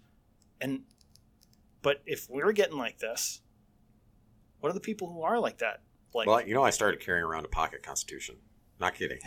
[0.61, 0.83] And
[1.85, 3.41] but if we're getting like this
[4.59, 5.81] what are the people who are like that
[6.15, 8.37] like Well, you know, I started carrying around a pocket constitution.
[8.79, 9.19] Not kidding.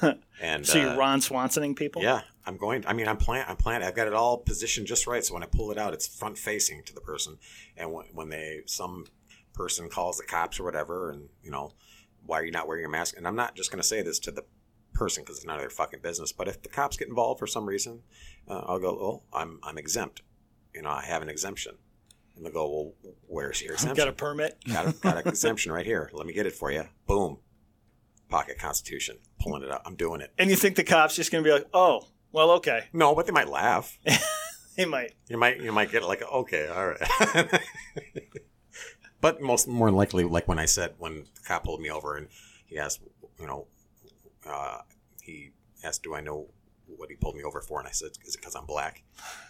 [0.42, 2.86] And so uh, you're ron swansoning people Yeah, I'm going.
[2.86, 3.44] I mean, I'm plan.
[3.46, 3.86] I'm planning.
[3.86, 5.22] I've got it all positioned just right.
[5.22, 7.36] So when I pull it out, it's front facing to the person.
[7.76, 9.04] And when, when they some
[9.52, 11.74] person calls the cops or whatever, and you know,
[12.24, 13.18] why are you not wearing your mask?
[13.18, 14.44] And I'm not just going to say this to the
[14.94, 16.32] person because it's none of their fucking business.
[16.32, 18.02] But if the cops get involved for some reason,
[18.48, 18.88] uh, I'll go.
[18.88, 20.22] Oh, I'm I'm exempt.
[20.74, 21.76] You know, I have an exemption.
[22.40, 22.70] And they'll go.
[22.70, 23.96] Well, where's your exemption?
[23.96, 26.10] got a permit got, a, got an exemption right here.
[26.14, 26.84] Let me get it for you.
[27.06, 27.38] Boom.
[28.30, 29.18] Pocket Constitution.
[29.40, 29.82] Pulling it up.
[29.84, 30.32] I'm doing it.
[30.38, 32.84] And you think the cop's just going to be like, oh, well, okay.
[32.94, 33.98] No, but they might laugh.
[34.76, 35.12] They might.
[35.28, 37.60] You might you might get like okay, all right.
[39.20, 42.28] but most more likely, like when I said when the cop pulled me over and
[42.64, 43.00] he asked,
[43.38, 43.66] you know,
[44.48, 44.78] uh,
[45.22, 45.50] he
[45.84, 46.46] asked, "Do I know
[46.96, 49.02] what he pulled me over for, and I said, "Is it because I'm black?"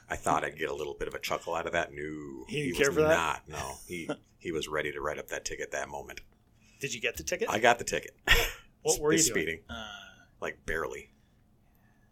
[0.08, 1.90] I thought I'd get a little bit of a chuckle out of that.
[1.92, 3.08] No, He didn't was care for that?
[3.08, 3.48] not.
[3.48, 6.20] No, he he was ready to write up that ticket that moment.
[6.80, 7.48] Did you get the ticket?
[7.50, 8.12] I got the ticket.
[8.82, 9.86] what were you speeding, Uh,
[10.40, 11.10] like barely.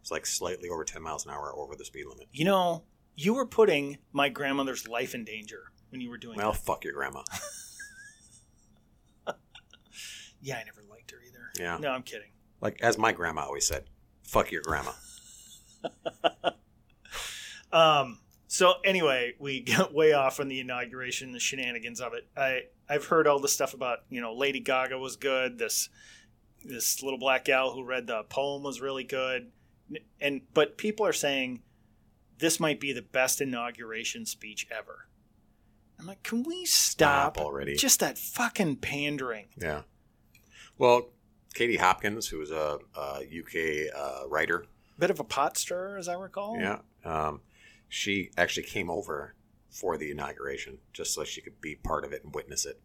[0.01, 2.27] It's like slightly over ten miles an hour over the speed limit.
[2.31, 2.83] you know,
[3.15, 6.61] you were putting my grandmother's life in danger when you were doing Well, that.
[6.61, 7.23] fuck your grandma.
[10.41, 11.51] Yeah, I never liked her either.
[11.59, 11.77] Yeah.
[11.81, 12.29] No, I'm kidding.
[12.61, 13.89] Like as my grandma always said,
[14.29, 14.91] "Fuck your grandma."
[17.71, 22.27] Um, so anyway, we got way off on the inauguration, the shenanigans of it.
[22.35, 25.57] I I've heard all the stuff about you know Lady Gaga was good.
[25.57, 25.89] This
[26.63, 29.51] this little black gal who read the poem was really good,
[30.19, 31.61] and but people are saying
[32.39, 35.07] this might be the best inauguration speech ever.
[35.99, 37.75] I'm like, can we stop Stop already.
[37.75, 39.47] Just that fucking pandering.
[39.57, 39.81] Yeah.
[40.77, 41.09] Well,
[41.53, 44.65] Katie Hopkins, who's a, a UK uh, writer,
[44.97, 46.57] Bit of a pot stirrer, as I recall.
[46.59, 47.41] yeah, um,
[47.87, 49.33] she actually came over
[49.69, 52.81] for the inauguration just so she could be part of it and witness it.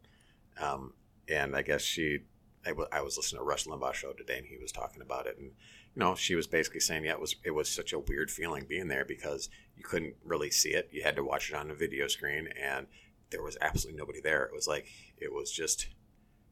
[0.60, 0.92] Um,
[1.28, 2.20] and I guess she,
[2.64, 5.46] I was listening to Rush Limbaugh show today, and he was talking about it, and
[5.46, 8.64] you know, she was basically saying, yeah, it was it was such a weird feeling
[8.68, 10.88] being there because you couldn't really see it.
[10.92, 12.86] You had to watch it on a video screen, and
[13.30, 14.44] there was absolutely nobody there.
[14.44, 14.86] It was like
[15.18, 15.88] it was just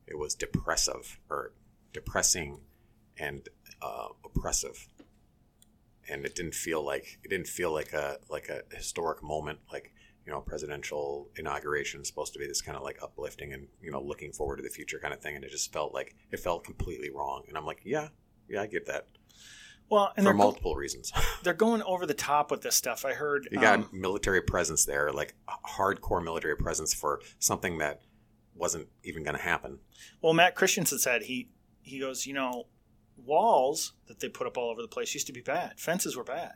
[0.07, 1.53] it was depressive or
[1.93, 2.61] depressing
[3.19, 3.49] and
[3.81, 4.89] uh, oppressive.
[6.09, 9.93] And it didn't feel like it didn't feel like a like a historic moment like
[10.27, 13.91] you know presidential inauguration is supposed to be this kind of like uplifting and you
[13.91, 15.37] know looking forward to the future kind of thing.
[15.37, 17.45] And it just felt like it felt completely wrong.
[17.49, 18.09] And i'm like yeah
[18.49, 19.07] yeah i get that.
[19.89, 21.13] Well, and for they're go- multiple reasons.
[21.43, 23.05] they're going over the top with this stuff.
[23.05, 28.01] I heard you got um, military presence there like hardcore military presence for something that
[28.55, 29.79] wasn't even going to happen.
[30.21, 31.49] Well, Matt Christensen said he
[31.83, 32.65] he goes, you know,
[33.17, 35.79] walls that they put up all over the place used to be bad.
[35.79, 36.53] Fences were bad.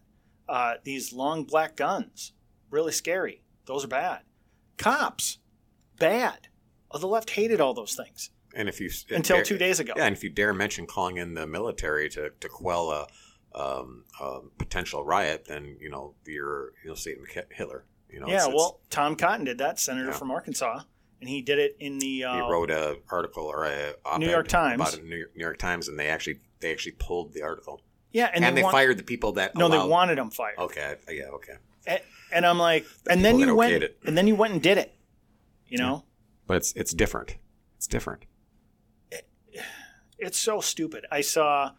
[0.49, 2.33] Uh, these long black guns,
[2.71, 3.43] really scary.
[3.67, 4.21] Those are bad.
[4.79, 5.39] Cops,
[5.99, 6.49] bad.
[6.91, 9.93] Oh, the left hated all those things and if you until dare- two days ago.
[9.97, 13.07] Yeah, and if you dare mention calling in the military to, to quell a,
[13.61, 17.85] um, a potential riot, then you know you're you know Satan Hitler.
[18.09, 20.13] You know, Yeah, it's- it's- well, Tom Cotton did that, senator Yeah.
[20.17, 20.83] from Arkansas,
[21.21, 24.49] and he did it in the uh, he wrote a article or a New York
[24.49, 24.81] Times.
[24.81, 27.83] about New York, New York Times, and they actually they actually pulled the article
[28.17, 30.59] yeah, and, and, they, want- fired the people that No, they wanted them fired.
[30.59, 32.01] Okay, yeah, okay, And,
[32.33, 33.99] and I'm like, and then you went, it.
[34.07, 34.95] and then you went and did it.
[35.69, 36.05] You know,
[36.47, 37.37] but it's it's different.
[37.77, 38.25] It's different.
[40.19, 41.05] it's so stupid.
[41.11, 41.73] I saw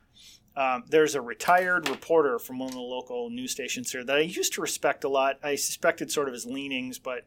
[0.56, 4.20] um, there's a retired reporter from one of the local news stations here that I
[4.20, 5.40] used to respect a lot.
[5.42, 7.26] I suspected sort of his leanings, but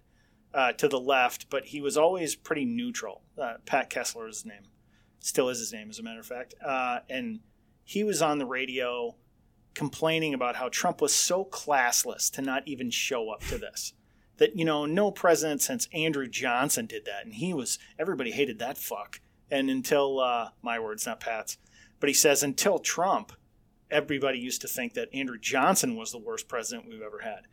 [0.53, 3.23] uh, to the left, but he was always pretty neutral.
[3.41, 4.63] Uh, Pat Kessler is his name,
[5.21, 6.55] still is his name, as a matter of fact.
[6.65, 7.41] Uh, and
[7.85, 9.15] he was on the radio
[9.75, 13.93] complaining about how Trump was so classless to not even show up to this.
[14.39, 18.59] That you know, no president since Andrew Johnson did that, and he was everybody hated
[18.59, 19.21] that fuck.
[19.51, 21.59] And until uh, my words, not Pat's,
[21.99, 23.33] but he says until Trump,
[23.91, 27.47] everybody used to think that Andrew Johnson was the worst president we've ever had.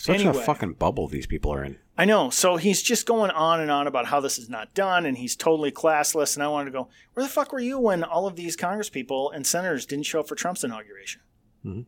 [0.00, 0.38] Such Anyway.
[0.38, 1.76] a fucking bubble these people are in.
[1.98, 2.30] I know.
[2.30, 5.36] So he's just going on and on about how this is not done and he's
[5.36, 6.34] totally classless.
[6.36, 9.34] And I wanted to go, where the fuck were you when all of these congresspeople
[9.34, 11.20] and senators didn't show up for Trump's inauguration?
[11.66, 11.84] Mhm.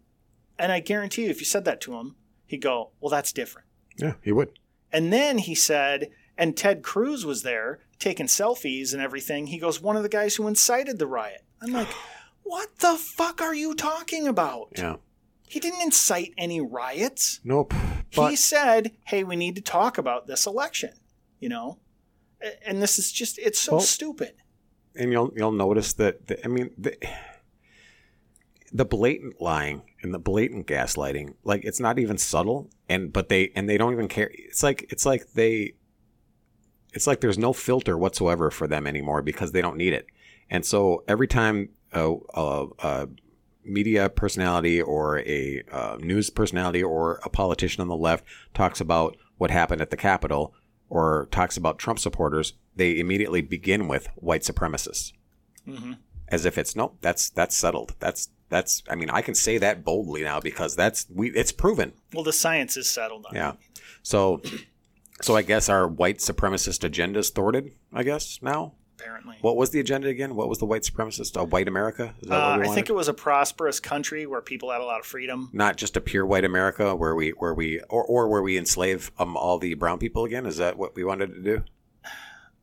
[0.58, 3.66] And I guarantee you, if you said that to him, he'd go, well, that's different.
[3.96, 4.58] Yeah, he would.
[4.92, 9.46] And then he said, and Ted Cruz was there taking selfies and everything.
[9.46, 11.44] He goes, one of the guys who incited the riot.
[11.62, 11.88] I'm like,
[12.42, 14.72] what the fuck are you talking about?
[14.76, 14.96] Yeah.
[15.48, 17.72] He didn't incite any riots Nope.
[18.12, 20.90] He said, "Hey, we need to talk about this election."
[21.40, 21.78] You know,
[22.64, 24.34] and this is just—it's so Well- stupid.
[24.94, 26.96] and you'll you'll notice that the, I mean the,
[28.72, 33.50] the blatant lying and the blatant gaslighting like it's not even subtle and but they
[33.54, 35.72] and they don't even care it's like it's like they
[36.94, 40.06] it's like there's no filter whatsoever for them anymore because they don't need it
[40.50, 43.08] and so every time a, a, a
[43.64, 49.16] media personality or a uh, news personality or a politician on the left talks about
[49.38, 50.54] what happened at the capitol
[50.88, 55.12] or talks about trump supporters they immediately begin with white supremacists.
[55.64, 55.92] Hmm
[56.32, 57.94] as if it's nope that's that's settled.
[58.00, 61.92] That's that's i mean i can say that boldly now because that's we it's proven.
[62.12, 63.36] Well, the science is settled on.
[63.36, 63.38] it.
[63.38, 63.52] yeah.
[64.02, 64.42] So
[65.20, 68.72] so i guess our white supremacist agenda is thwarted i guess now
[69.02, 69.36] apparently.
[69.40, 72.34] what was the agenda again what was the white supremacist a white america is that
[72.36, 75.00] Uh, what we I think it was a prosperous country where people had a lot
[75.00, 75.50] of freedom.
[75.52, 79.10] not just a pure white america where we where we or, or where we enslave
[79.18, 81.64] um, all the brown people again is that what we wanted to do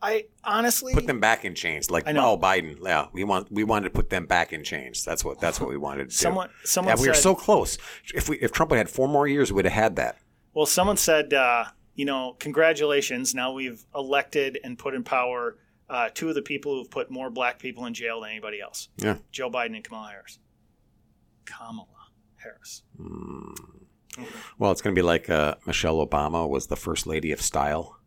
[0.02, 1.92] I honestly Put them back in chains.
[1.92, 2.32] Like I know.
[2.32, 5.04] oh Biden, yeah, we want we wanted to put them back in chains.
[5.04, 6.12] That's what that's what we wanted to do.
[6.12, 7.78] someone someone yeah, we were said, so close.
[8.16, 10.18] If we if Trump had had four more years, we'd have had that.
[10.54, 13.36] Well, someone said, uh, you know, congratulations.
[13.36, 15.58] Now we've elected and put in power
[15.90, 18.90] uh, two of the people who've put more black people in jail than anybody else
[18.98, 19.18] Yeah.
[19.32, 20.40] Joe Biden and Kamala Harris.
[21.46, 21.88] Kamala
[22.38, 22.84] Harris.
[24.58, 27.98] Well, it's going to be like uh, Michelle Obama was the first lady of style,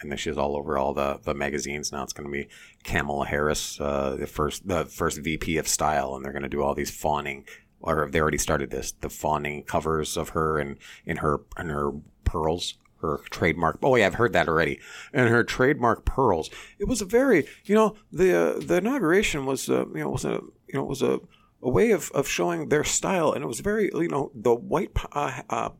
[0.00, 1.90] and then she's all over all the, the magazines.
[1.90, 2.48] Now it's going to be
[2.84, 6.62] Kamala Harris, uh, the first the first VP of style, and they're going to do
[6.62, 7.44] all these fawning,
[7.80, 11.90] or they already started this, the fawning covers of her and in her and her
[12.24, 12.74] pearls.
[13.00, 13.78] Her trademark.
[13.82, 14.80] Oh yeah, I've heard that already.
[15.12, 16.50] And her trademark pearls.
[16.78, 20.24] It was a very, you know, the uh, the inauguration was, uh, you know, was
[20.24, 21.20] a, you know, was a
[21.62, 24.90] a way of, of showing their style, and it was very, you know, the white
[25.12, 25.70] uh, uh,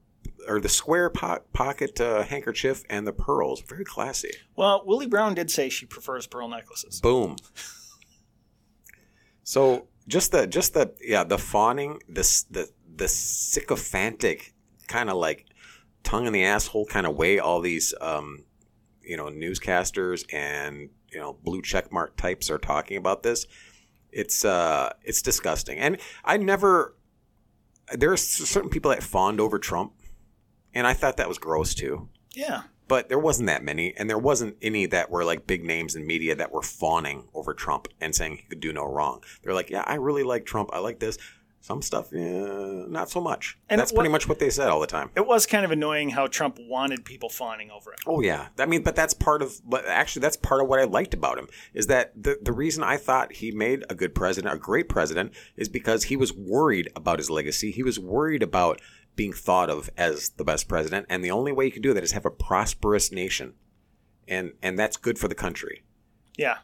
[0.49, 4.31] or the square po- pocket uh, handkerchief and the pearls, very classy.
[4.57, 7.01] Well, Willie Brown did say she prefers pearl necklaces.
[7.01, 7.37] Boom.
[9.43, 14.53] So just the just the yeah the fawning this the the sycophantic
[14.89, 15.47] kind of like
[16.09, 18.45] tongue in the asshole kind of way all these um
[19.03, 23.47] you know newscasters and you know blue checkmark types are talking about this
[24.11, 26.95] it's uh it's disgusting and i never
[27.93, 29.93] there are certain people that fawned over trump
[30.75, 32.63] and i thought that was gross too Yeah.
[32.89, 36.07] but there wasn't that many, and there wasn't any that were like big names in
[36.07, 39.23] media that were fawning over Trump and saying he could do no wrong.
[39.43, 40.71] They're like, yeah, I really like Trump.
[40.73, 41.19] I like this.
[41.69, 43.59] Some stuff, yeah, not so much.
[43.69, 45.11] And That's what- pretty much what they said all the time.
[45.15, 47.99] It was kind of annoying how Trump wanted people fawning over it.
[48.07, 49.61] Oh yeah, I mean, but that's part of.
[49.69, 52.83] But actually, that's part of what I liked about him is that the the reason
[52.83, 56.89] I thought he made a good president, a great president, is because he was worried
[56.97, 57.71] about his legacy.
[57.71, 58.81] He was worried about
[59.15, 62.03] being thought of as the best president, and the only way you can do that
[62.03, 63.53] is have a prosperous nation,
[64.27, 65.85] and and that's good for the country.
[66.39, 66.61] Yeah.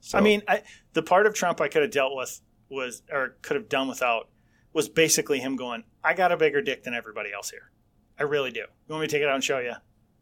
[0.00, 0.62] So, I mean, I,
[0.94, 2.40] the part of Trump I could have dealt with
[2.72, 4.28] was, or could have done without,
[4.72, 7.70] was basically him going, I got a bigger dick than everybody else here.
[8.18, 8.60] I really do.
[8.60, 9.74] You want me to take it out and show you?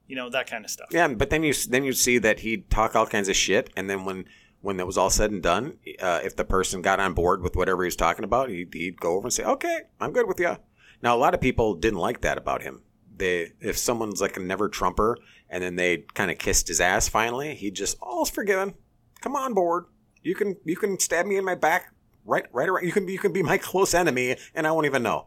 [0.06, 0.88] You know, that kind of stuff.
[0.90, 3.88] yeah, but then you then you see that he'd talk all kinds of shit, and
[3.88, 4.24] then when
[4.60, 7.54] when it was all said and done, uh, if the person got on board with
[7.54, 10.40] whatever he was talking about, he'd, he'd go over and say, "Okay, I'm good with
[10.40, 10.56] you."
[11.02, 12.82] Now, a lot of people didn't like that about him.
[13.16, 15.16] They, if someone's like a never Trumper,
[15.48, 18.74] and then they kind of kissed his ass finally, he just, "All's forgiven.
[19.20, 19.84] Come on board.
[20.22, 21.92] You can you can stab me in my back,
[22.24, 22.84] right right around.
[22.86, 25.26] You can you can be my close enemy, and I won't even know."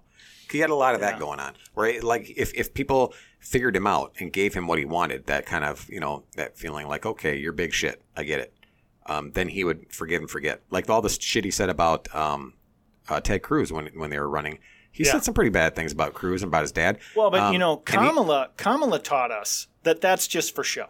[0.51, 2.03] He had a lot of that going on, right?
[2.03, 5.63] Like if if people figured him out and gave him what he wanted, that kind
[5.65, 8.53] of you know that feeling like, okay, you're big shit, I get it.
[9.07, 12.53] Um, then he would forgive and forget, like all the shit he said about um,
[13.09, 14.59] uh, Ted Cruz when when they were running.
[14.91, 15.13] He Yeah.
[15.13, 16.99] said some pretty bad things about Cruz and about his dad.
[17.15, 20.63] Well, but Um, you know, and he- Kamala, Kamala taught us that that's just for
[20.63, 20.89] show.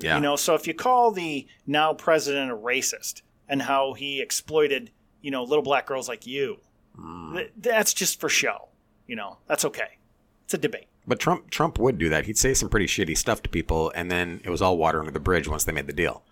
[0.00, 4.22] yeah, You know, so if you call the now president a racist and how he
[4.22, 4.92] exploited,
[5.24, 6.58] you know, little black girls like you,
[7.00, 7.34] Mm.
[7.36, 8.68] th- that's just for show.
[9.08, 9.98] You know, that's okay.
[10.44, 10.86] It's a debate.
[11.06, 12.26] But Trump Trump would do that.
[12.26, 15.10] He'd say some pretty shitty stuff to people, and then it was all water under
[15.10, 16.22] the bridge once they made the deal.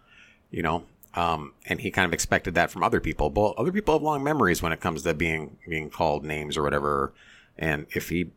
[0.51, 3.29] You know, um, and he kind of expected that from other people.
[3.31, 6.63] But other people have long memories when it comes to being being called names or
[6.63, 7.13] whatever.
[7.59, 8.31] And if he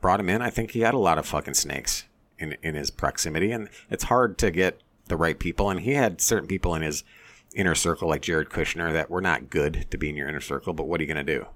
[0.00, 2.04] brought him in, I think he had a lot of fucking snakes
[2.38, 5.68] in in his proximity, and it's hard to get the right people.
[5.70, 7.04] And he had certain people in his
[7.56, 10.72] inner circle, like Jared Kushner, that were not good to be in your inner circle.
[10.72, 11.46] But what are you going to do?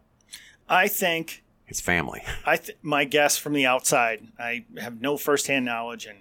[0.69, 2.23] I think It's family.
[2.47, 6.19] I th- my guess from the outside, I have no firsthand knowledge, and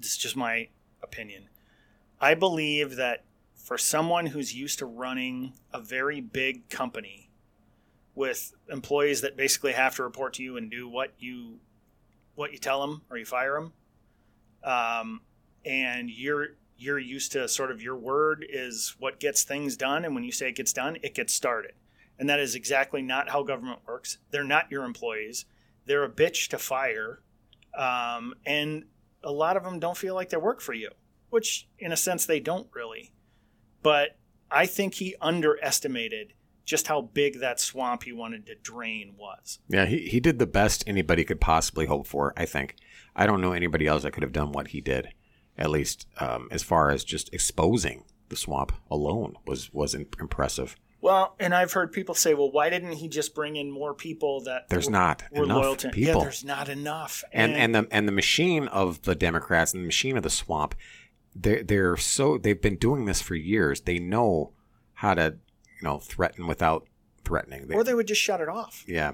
[0.00, 0.68] this is just my
[1.02, 1.44] opinion.
[2.20, 7.28] I believe that for someone who's used to running a very big company
[8.14, 11.58] with employees that basically have to report to you and do what you
[12.34, 13.72] what you tell them or you fire them,
[14.64, 15.20] um,
[15.64, 20.14] and you're you're used to sort of your word is what gets things done, and
[20.14, 21.72] when you say it gets done, it gets started.
[22.18, 24.18] And that is exactly not how government works.
[24.30, 25.44] They're not your employees.
[25.84, 27.20] They're a bitch to fire.
[27.76, 28.84] Um, and
[29.22, 30.90] a lot of them don't feel like they work for you,
[31.30, 33.12] which in a sense they don't really.
[33.82, 34.16] But
[34.50, 36.32] I think he underestimated
[36.64, 39.60] just how big that swamp he wanted to drain was.
[39.68, 42.76] Yeah, he, he did the best anybody could possibly hope for, I think.
[43.14, 45.08] I don't know anybody else that could have done what he did,
[45.58, 50.76] at least um, as far as just exposing the swamp alone was, was impressive.
[51.00, 54.40] Well, and I've heard people say, well, why didn't he just bring in more people
[54.42, 56.14] that There's were, not were enough loyal to people.
[56.14, 57.22] Yeah, there's not enough.
[57.32, 60.74] And, and the and the machine of the Democrats and the machine of the swamp,
[61.34, 63.82] they're they're so they've been doing this for years.
[63.82, 64.52] They know
[64.94, 65.36] how to
[65.80, 66.88] you know threaten without
[67.24, 67.68] threatening.
[67.68, 68.82] They- or they would just shut it off.
[68.88, 69.12] Yeah.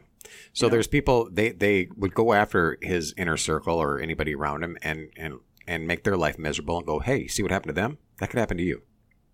[0.55, 4.79] So there's people they they would go after his inner circle or anybody around him
[4.81, 7.99] and and and make their life miserable and go, hey, see what happened to them?
[8.19, 8.83] That could happen to you.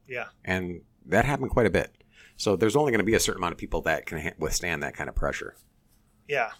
[0.06, 0.26] Yeah.
[0.44, 1.94] And that happened quite a bit.
[2.36, 4.94] So there's only going to be a certain amount of people that can withstand that
[4.94, 5.56] kind of pressure.
[6.28, 6.50] Yeah.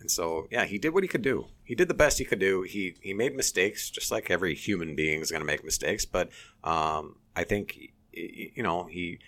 [0.00, 1.46] And so, yeah, he did what he could do.
[1.64, 2.62] He did the best he could do.
[2.62, 6.04] He he made mistakes, just like every human being is going to make mistakes.
[6.04, 6.30] But
[6.62, 7.76] um, I think,
[8.12, 9.18] you know, he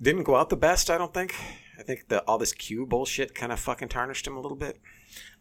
[0.00, 0.90] didn't go out the best.
[0.90, 1.34] I don't think.
[1.78, 4.78] I think that all this Q bullshit kind of fucking tarnished him a little bit.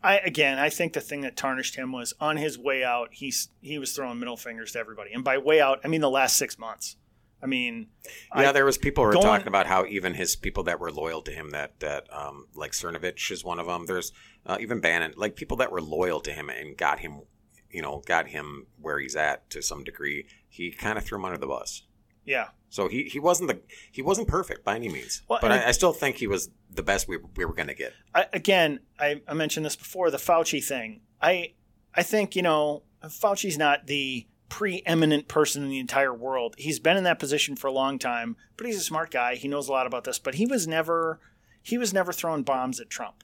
[0.05, 3.09] I again, I think the thing that tarnished him was on his way out.
[3.11, 6.09] He's he was throwing middle fingers to everybody, and by way out, I mean the
[6.09, 6.95] last six months.
[7.43, 7.87] I mean,
[8.35, 10.79] Yeah, I- there was people who were going- talking about how even his people that
[10.79, 13.85] were loyal to him, that that um, like Cernovich is one of them.
[13.85, 14.11] There's
[14.45, 17.21] uh, even Bannon, like people that were loyal to him and got him,
[17.69, 20.27] you know, got him where he's at to some degree.
[20.47, 21.83] He kind of threw him under the bus.
[22.25, 25.67] yeah, So he, he wasn't the he wasn't perfect by any means, Well, but I,
[25.67, 27.93] I still think he was the best we, we were going to get.
[28.13, 31.01] I, again, I, I mentioned this before the Fauci thing.
[31.21, 31.53] I
[31.93, 36.55] I think you know Fauci's not the preeminent person in the entire world.
[36.57, 39.35] He's been in that position for a long time, but he's a smart guy.
[39.35, 41.19] He knows a lot about this, but he was never
[41.61, 43.23] he was never throwing bombs at Trump.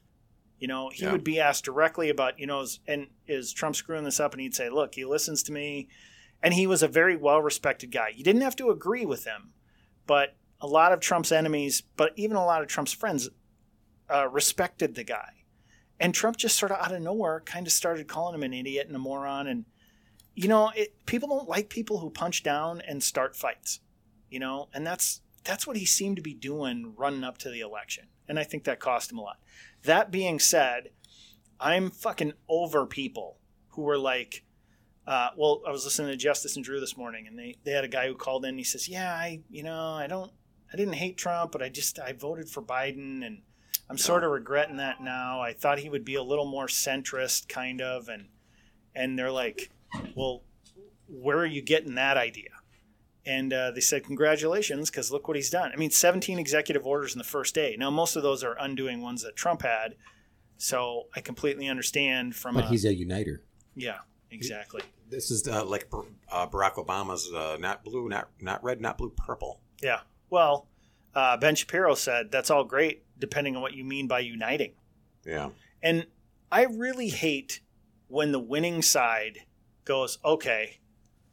[0.57, 1.11] You know, he Yeah.
[1.11, 4.33] would be asked directly about, you know, is, and is Trump screwing this up?
[4.33, 5.89] And he'd say, look, he listens to me.
[6.43, 8.09] And he was a very well respected guy.
[8.15, 9.53] You didn't have to agree with him,
[10.07, 13.29] but a lot of Trump's enemies, but even a lot of Trump's friends,
[14.11, 15.43] uh, respected the guy.
[15.99, 18.87] And Trump just sort of out of nowhere kind of started calling him an idiot
[18.87, 19.47] and a moron.
[19.47, 19.65] And,
[20.33, 23.81] you know, it, people don't like people who punch down and start fights,
[24.29, 27.61] you know, and that's that's what he seemed to be doing running up to the
[27.61, 28.07] election.
[28.27, 29.39] And I think that cost him a lot.
[29.83, 30.89] That being said,
[31.59, 33.37] I'm fucking over people
[33.69, 34.43] who were like,
[35.07, 37.83] uh, well, I was listening to Justice and Drew this morning, and they, they had
[37.83, 38.49] a guy who called in.
[38.49, 40.31] And he says, "Yeah, I, you know, I don't,
[40.71, 43.41] I didn't hate Trump, but I just I voted for Biden, and
[43.91, 45.41] I'm sort of regretting that now.
[45.41, 48.27] I thought he would be a little more centrist, kind of, and
[48.95, 49.69] and they're like,
[50.15, 50.43] well,
[51.07, 52.49] where are you getting that idea?
[53.25, 55.71] And uh, they said, congratulations, because look what he's done.
[55.73, 57.75] I mean, 17 executive orders in the first day.
[57.77, 59.95] Now, most of those are undoing ones that Trump had.
[60.57, 63.43] So I completely understand from But a, he's a uniter.
[63.75, 63.99] yeah,
[64.31, 64.81] exactly.
[65.09, 65.87] This is uh, like
[66.31, 69.59] uh, Barack Obama's uh, not blue, not not red, not blue, purple.
[69.83, 69.99] Yeah.
[70.29, 70.67] Well,
[71.13, 74.73] uh, Ben Shapiro said that's all great, depending on what you mean by uniting.
[75.25, 76.07] Yeah, And
[76.51, 77.61] I really hate
[78.07, 79.45] when the winning side
[79.85, 80.79] goes, okay,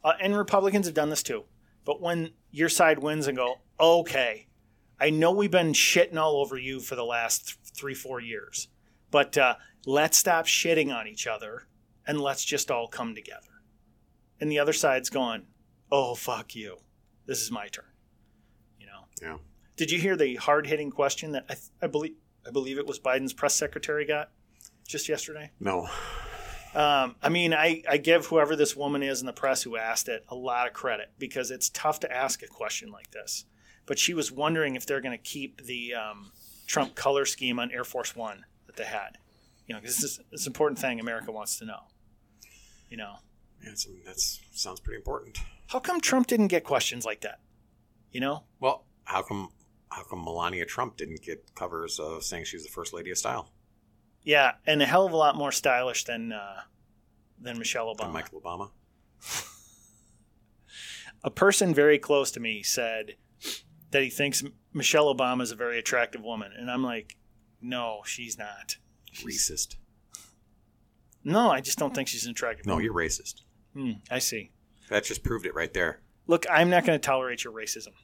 [0.05, 1.45] uh, and Republicans have done this too,
[1.85, 4.47] but when your side wins and go, okay,
[5.01, 8.69] I know we've been shitting all over you for the last th- three, four years,
[9.11, 9.55] but uh,
[9.87, 11.67] let's stop shitting on each other
[12.07, 13.63] and let's just all come together.
[14.41, 15.47] And the other side's going,
[15.91, 16.79] oh, fuck you.
[17.27, 17.85] This is my turn.
[18.79, 19.05] You know?
[19.21, 19.37] yeah.
[19.79, 22.13] Did you hear the hard hitting question that I, I believe
[22.47, 24.31] I believe it was Biden's press secretary got
[24.87, 25.51] just yesterday?
[25.61, 25.89] No,
[26.75, 30.09] Um, I mean, I, I give whoever this woman is in the press who asked
[30.09, 33.47] it a lot of credit because it's tough to ask a question like this.
[33.87, 36.33] But she was wondering if they're going to keep the um,
[36.67, 39.17] Trump color scheme on Air Force One that they had.
[39.67, 41.81] You know, because this is it's an important thing America wants to know.
[42.91, 43.15] You know,
[43.63, 43.71] yeah,
[44.07, 45.39] that's sounds pretty important.
[45.69, 47.41] how come Trump didn't get questions like that?
[48.13, 49.51] You know, Well, how come
[49.91, 53.19] how come Melania Trump didn't get covers of saying she was the first lady of
[53.19, 53.51] style
[54.29, 56.61] yeah, and a hell of a lot more stylish than uh,
[57.41, 58.13] than Michelle than Obama.
[58.13, 58.71] Michael Obama?
[61.25, 63.15] a person very close to me said
[63.91, 67.17] that he thinks Michelle Obama is a very attractive woman, and I'm like,
[67.63, 68.77] no, she's not.
[69.23, 69.77] Racist.
[71.25, 72.67] No, I just don't think she's an attractive.
[72.67, 72.85] No, woman.
[72.85, 73.45] you're racist.
[73.73, 74.53] Hmm, I see.
[74.91, 76.03] That just proved it right there.
[76.27, 77.95] Look, I'm not going to tolerate your racism.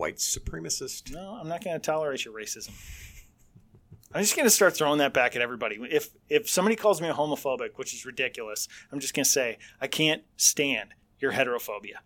[0.00, 1.12] White supremacist.
[1.12, 2.70] No, I'm not going to tolerate your racism.
[4.14, 5.78] I'm just going to start throwing that back at everybody.
[5.90, 9.58] If if somebody calls me a homophobic, which is ridiculous, I'm just going to say
[9.80, 12.00] I can't stand your heterophobia.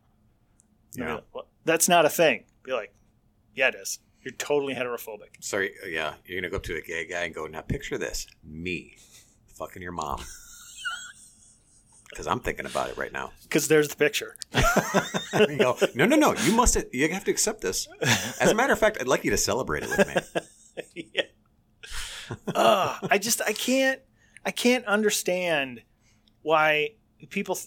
[0.97, 1.15] Yeah.
[1.15, 2.45] like, "Well, that's not a thing.
[2.63, 2.93] Be like,
[3.55, 4.01] yeah, it is.
[4.23, 5.37] You're totally heterophobic.
[5.41, 7.99] Sorry, uh, yeah, you're gonna go up to a gay guy and go, now picture
[7.99, 8.97] this, me,
[9.59, 10.21] fucking your mom,
[12.15, 13.33] because I'm thinking about it right now.
[13.43, 14.37] Because there's the picture.
[15.35, 17.89] You go, no, no, no, you must, you have to accept this.
[18.41, 20.07] As a matter of fact, I'd like you to celebrate it with
[20.95, 21.11] me.
[21.13, 21.23] yeah.
[22.55, 24.01] Ugh, I just I can't
[24.47, 25.83] I can't understand
[26.43, 26.91] why
[27.31, 27.59] people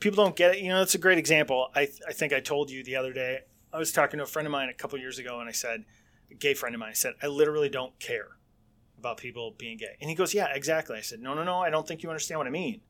[0.00, 0.58] people don't get it.
[0.58, 1.68] You know, it's a great example.
[1.74, 3.42] I I think I told you the other day.
[3.72, 5.84] I was talking to a friend of mine a couple years ago, and I said,
[6.30, 8.36] a gay friend of mine, I said, I literally don't care
[8.98, 9.96] about people being gay.
[10.00, 10.96] And he goes, Yeah, exactly.
[10.96, 11.58] I said, No, no, no.
[11.58, 12.80] I don't think you understand what I mean.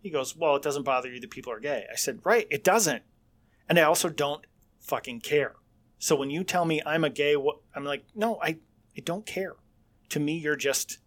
[0.00, 1.84] He goes, Well, it doesn't bother you that people are gay.
[1.92, 3.02] I said, Right, it doesn't.
[3.68, 4.44] And I also don't
[4.80, 5.54] fucking care.
[5.98, 7.34] So when you tell me I'm a gay,
[7.74, 8.58] I'm like, no, I,
[8.96, 9.56] I don't care.
[10.10, 10.98] To me, you're just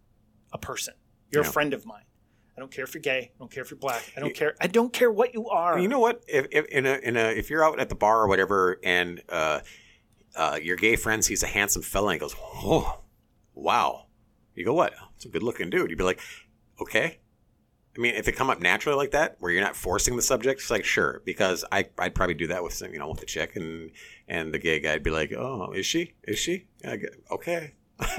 [0.52, 0.94] a person.
[1.30, 1.48] You're Yeah.
[1.48, 2.04] a friend of mine.
[2.56, 3.32] I don't care if you're gay.
[3.34, 4.12] I don't care if you're black.
[4.14, 4.54] I don't care.
[4.60, 5.78] I don't care what you are.
[5.78, 6.22] You know what?
[6.28, 9.22] If, if in a in a if you're out at the bar or whatever, and
[9.30, 9.60] uh,
[10.36, 13.00] uh, your gay friend sees a handsome fella and goes, "Oh,
[13.54, 14.04] wow,"
[14.54, 14.92] you go, "What?
[15.16, 16.20] It's a good looking dude." You'd be like,
[16.78, 17.20] "Okay."
[17.96, 20.60] I mean, if it come up naturally like that, where you're not forcing the subject,
[20.60, 23.26] it's like sure, because I I'd probably do that with some, you know with a
[23.26, 23.90] chick and
[24.28, 26.14] and the gay guy'd be like, "Oh, is she?
[26.24, 26.66] Is she?
[26.82, 27.74] Get- okay."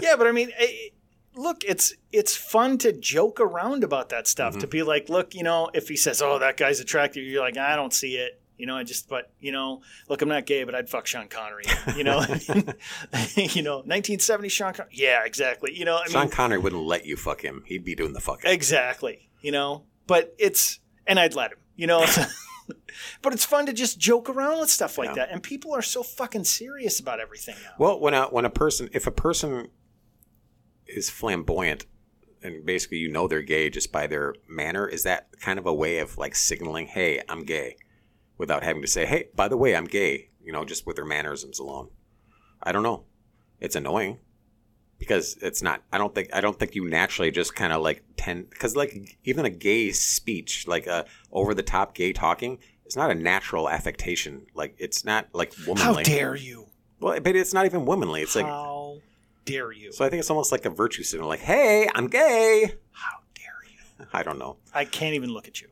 [0.00, 0.88] yeah, but I mean, eh,
[1.36, 4.52] look, it's it's fun to joke around about that stuff.
[4.52, 4.60] Mm-hmm.
[4.60, 7.56] To be like, look, you know, if he says, "Oh, that guy's attractive," you're like,
[7.56, 10.62] "I don't see it." You know, I just, but you know, look, I'm not gay,
[10.64, 11.64] but I'd fuck Sean Connery.
[11.96, 12.20] You know,
[13.36, 14.92] you know, 1970 Sean Connery.
[14.94, 15.76] Yeah, exactly.
[15.76, 17.62] You know, I Sean mean, Connery wouldn't let you fuck him.
[17.66, 18.50] He'd be doing the fucking.
[18.50, 19.28] exactly.
[19.40, 21.58] You know, but it's, and I'd let him.
[21.76, 22.06] You know.
[23.20, 25.14] But it's fun to just joke around with stuff like Yeah.
[25.16, 27.72] that, and people are so fucking serious about everything now.
[27.78, 29.68] Well, when a when a person if a person
[30.86, 31.84] is flamboyant
[32.42, 35.74] and basically you know they're gay just by their manner, is that kind of a
[35.74, 37.76] way of like signaling, "Hey, I'm gay,"
[38.44, 41.06] without having to say, "Hey, by the way, I'm gay," you know, just with their
[41.06, 41.88] mannerisms alone.
[42.62, 43.04] I don't know.
[43.58, 44.18] It's annoying
[44.98, 48.02] because it's not I don't think I don't think you naturally just kind of like
[48.16, 52.58] tend cuz like even a gay speech, like uh, a over the top gay talking,
[52.84, 54.46] it's not a natural affectation.
[54.54, 56.66] Like it's not like womanly How dare you?
[57.00, 58.20] Well, but it's not even womanly.
[58.22, 58.98] It's like How
[59.46, 59.92] dare you?
[59.92, 60.04] so.
[60.04, 61.28] I think it's almost like a virtue signal.
[61.28, 62.74] Like, hey, I'm gay.
[62.92, 64.06] How dare you?
[64.12, 64.56] I don't know.
[64.74, 65.68] I can't even look at you.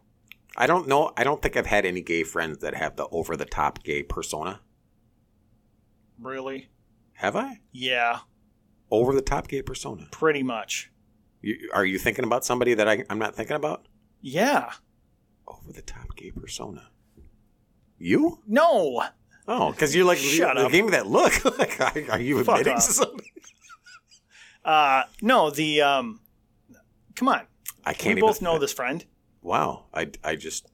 [0.56, 1.12] I don't know.
[1.16, 4.02] I don't think I've had any gay friends that have the over the top gay
[4.02, 4.60] persona.
[6.20, 6.68] Really?
[7.14, 7.60] Have I?
[7.72, 8.20] Yeah,
[8.90, 10.06] Over the top gay persona.
[10.10, 10.90] pretty much.
[11.40, 13.86] You, are you thinking about somebody that I, I'm not thinking about?
[14.20, 14.70] Yeah.
[15.46, 16.88] Over the top gay persona.
[17.98, 18.40] You?
[18.46, 19.02] No.
[19.48, 20.72] Oh, because you're like Shut you up.
[20.72, 21.44] gave me that look.
[21.58, 21.80] like,
[22.10, 23.26] are, you Fuck admitting to something?
[24.64, 25.50] Uh, no.
[25.50, 26.20] The um.
[27.16, 27.40] Come on.
[27.84, 28.14] I can't.
[28.14, 29.04] we even, both know this friend.
[29.42, 29.86] Wow.
[29.92, 30.66] I, I just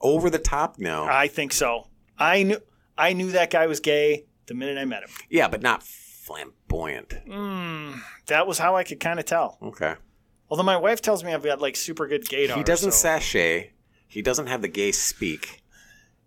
[0.00, 0.78] over the top.
[0.78, 1.04] now.
[1.04, 1.88] I think so.
[2.18, 2.58] I knew.
[2.96, 5.08] I knew that guy was gay the minute I met him.
[5.28, 7.10] yeah, but not flamboyant.
[7.26, 9.58] Mm, that was how I could kind of tell.
[9.62, 9.94] Okay.
[10.48, 12.54] Although my wife tells me I've got like super good gaydar.
[12.56, 13.72] He doesn't so- sashay.
[14.06, 15.62] He doesn't have the gay speak.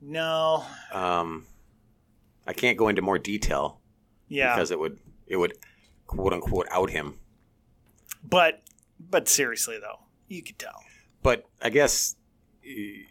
[0.01, 0.65] No.
[0.91, 1.45] Um,
[2.45, 3.79] I can't go into more detail
[4.27, 4.53] Yeah.
[4.55, 5.53] because it would it would
[6.05, 7.17] quote unquote out him.
[8.23, 8.61] but
[8.99, 10.83] but seriously though, you could tell.
[11.23, 12.15] But I guess
[12.65, 13.03] eh,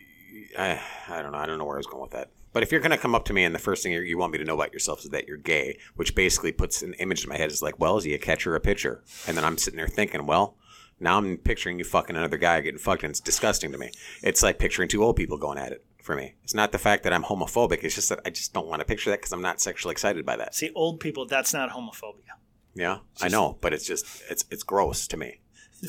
[0.58, 1.38] I, I don't know.
[1.38, 2.30] I don't know where I was going with that.
[2.52, 4.32] But if you're going to come up to me and the first thing you want
[4.32, 7.28] me to know about yourself is that you're gay, which basically puts an image in
[7.28, 9.04] my head is like, well, is he a catcher or a pitcher?
[9.26, 10.56] And then I'm sitting there thinking, well,
[10.98, 13.90] now I'm picturing you fucking another guy getting fucked, and it's disgusting to me.
[14.22, 16.36] It's like picturing two old people going at it for me.
[16.42, 17.84] It's not the fact that I'm homophobic.
[17.84, 20.24] It's just that I just don't want to picture that because I'm not sexually excited
[20.24, 20.54] by that.
[20.54, 22.36] See, old people, that's not homophobia.
[22.74, 25.40] Yeah, I know, but it's just it's it's gross to me.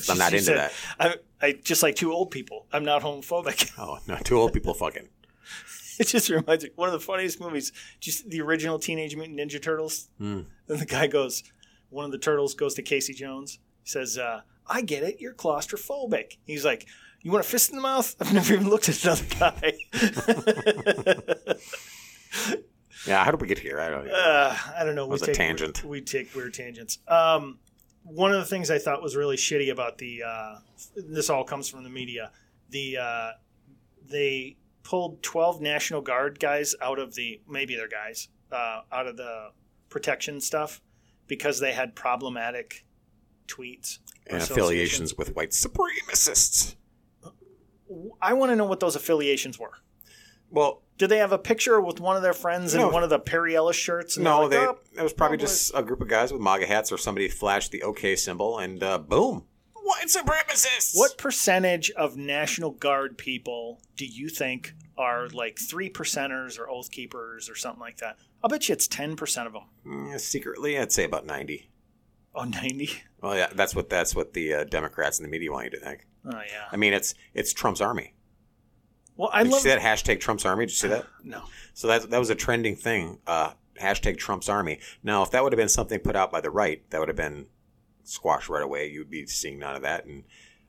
[0.08, 0.72] I'm not into said, that.
[0.98, 2.66] I, I just like two old people.
[2.72, 3.72] I'm not homophobic.
[3.78, 5.08] Oh no, two old people fucking.
[5.98, 7.72] It just reminds me one of the funniest movies.
[8.00, 10.08] Just the original Teenage Mutant Ninja Turtles.
[10.18, 10.42] Hmm.
[10.66, 11.42] Then the guy goes,
[11.90, 13.58] one of the turtles goes to Casey Jones.
[13.82, 15.20] He says, uh, "I get it.
[15.20, 16.86] You're claustrophobic." He's like,
[17.22, 19.72] "You want a fist in the mouth?" I've never even looked at another guy.
[23.06, 23.80] Yeah, how did we get here?
[23.80, 24.06] I don't.
[24.06, 24.12] know.
[24.12, 25.06] uh, I don't know.
[25.06, 25.84] We was a take tangent.
[25.84, 26.98] We take weird tangents.
[27.06, 27.58] Um,
[28.10, 30.54] one of the things I thought was really shitty about the uh,
[30.96, 32.30] this all comes from the media.
[32.70, 33.30] The uh,
[34.08, 39.16] they pulled twelve National Guard guys out of the maybe they're guys uh, out of
[39.16, 39.50] the
[39.88, 40.80] protection stuff
[41.26, 42.84] because they had problematic
[43.46, 46.74] tweets and affiliations with white supremacists.
[48.20, 49.72] I want to know what those affiliations were.
[50.50, 52.88] Well, Did they have a picture with one of their friends in No.
[52.88, 54.16] one of the Perry Ellis shirts?
[54.16, 55.46] And no, they're they "Oh, it was probably probably.
[55.46, 58.82] just a group of guys with MAGA hats, or somebody flashed the OK symbol, and
[58.82, 59.44] uh, boom,
[59.74, 60.96] white supremacists.
[60.96, 66.90] What percentage of National Guard people do you think are like three percenters or oath
[66.90, 68.18] keepers or something like that?
[68.42, 69.62] I'll bet you it's ten percent of them.
[69.86, 71.70] Mm, secretly, I'd say about ninety.
[72.34, 72.90] Oh, 90?
[73.20, 75.80] Well, yeah, that's what that's what the uh, Democrats and the media want you to
[75.80, 76.06] think.
[76.26, 76.66] Oh yeah.
[76.70, 78.14] I mean, it's it's Trump's army.
[79.18, 80.64] Well, I Did love you see that hashtag Trump's army?
[80.64, 81.06] Did you see that?
[81.24, 81.42] No.
[81.74, 83.18] So that that was a trending thing.
[83.26, 84.78] Uh, hashtag Trump's army.
[85.02, 87.16] Now, if that would have been something put out by the right, that would have
[87.16, 87.46] been
[88.04, 88.88] squashed right away.
[88.88, 90.06] You'd be seeing none of that.
[90.06, 90.24] And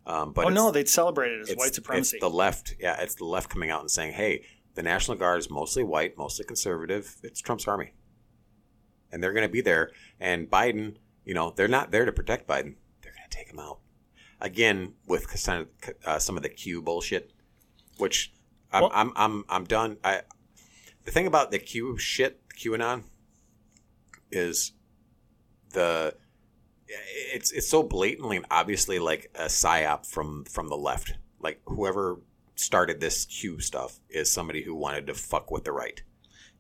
[0.06, 2.18] um, but oh no, they'd celebrate it as white supremacy.
[2.18, 2.76] It's the left.
[2.80, 4.44] Yeah, it's the left coming out and saying, "Hey,
[4.74, 7.18] the National Guard is mostly white, mostly conservative.
[7.22, 7.94] It's Trump's army,
[9.12, 12.48] and they're going to be there." And Biden, you know, they're not there to protect
[12.48, 12.76] Biden.
[13.04, 13.80] They're going to take him out
[14.42, 15.28] again with
[16.06, 17.32] uh, some of the Q bullshit,
[17.98, 18.34] which
[18.72, 19.98] I'm, Well- I'm I'm I'm done.
[20.04, 20.22] I
[21.06, 23.04] the thing about the Q shit, QAnon,
[24.32, 24.74] is
[25.72, 26.16] the
[27.34, 31.14] it's it's so blatantly and obviously like a psyop from from the left.
[31.40, 32.20] Like whoever
[32.56, 36.02] started this Q stuff is somebody who wanted to fuck with the right.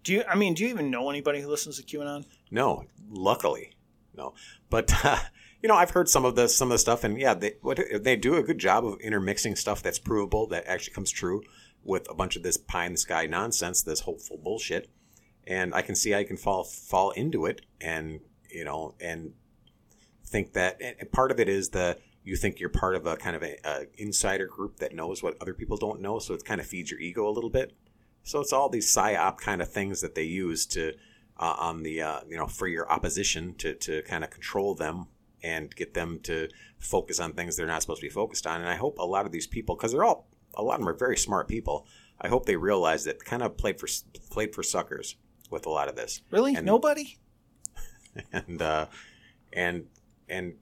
[0.03, 0.23] Do you?
[0.29, 2.25] I mean, do you even know anybody who listens to QAnon?
[2.49, 3.73] No, luckily,
[4.15, 4.33] no.
[4.69, 5.17] But uh,
[5.61, 7.79] you know, I've heard some of the some of the stuff, and yeah, they what,
[8.01, 11.41] they do a good job of intermixing stuff that's provable that actually comes true
[11.83, 14.89] with a bunch of this pie in the sky nonsense, this hopeful bullshit.
[15.47, 18.19] And I can see I can fall fall into it, and
[18.49, 19.33] you know, and
[20.25, 23.35] think that and part of it is the you think you're part of a kind
[23.35, 26.61] of a, a insider group that knows what other people don't know, so it kind
[26.61, 27.73] of feeds your ego a little bit.
[28.23, 30.93] So it's all these psyop kind of things that they use to
[31.37, 35.07] uh, on the uh, you know for your opposition to to kind of control them
[35.41, 36.49] and get them to
[36.79, 38.59] focus on things they're not supposed to be focused on.
[38.61, 40.89] And I hope a lot of these people, because they're all a lot of them
[40.89, 41.85] are very smart people.
[42.21, 43.87] I hope they realize that kind of played for
[44.29, 45.15] played for suckers
[45.49, 46.21] with a lot of this.
[46.31, 47.17] Really, and, nobody.
[48.33, 48.87] And uh,
[49.53, 49.85] and
[50.27, 50.55] and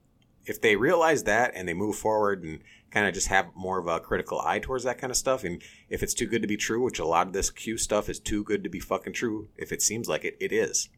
[0.45, 2.59] if they realize that and they move forward and
[2.91, 5.61] kind of just have more of a critical eye towards that kind of stuff, and
[5.89, 8.19] if it's too good to be true, which a lot of this Q stuff is
[8.19, 10.89] too good to be fucking true, if it seems like it, it is.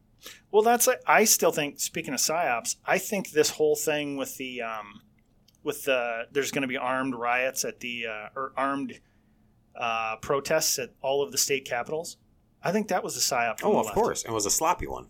[0.51, 1.79] Well, that's I still think.
[1.79, 5.01] Speaking of psyops, I think this whole thing with the um,
[5.69, 8.99] with the there's going to be armed riots at the uh, or armed
[9.75, 12.17] uh, protests at all of the state capitals.
[12.63, 13.59] I think that was a psyop.
[13.61, 13.95] Oh, of left.
[13.95, 15.09] course, it was a sloppy one.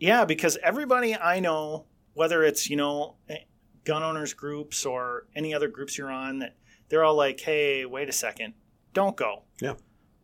[0.00, 3.36] Yeah, because everybody I know, whether it's you know eh,
[3.84, 6.56] gun owners groups or any other groups you're on, that
[6.88, 8.54] they're all like, "Hey, wait a second,
[8.92, 9.74] don't go." Yeah.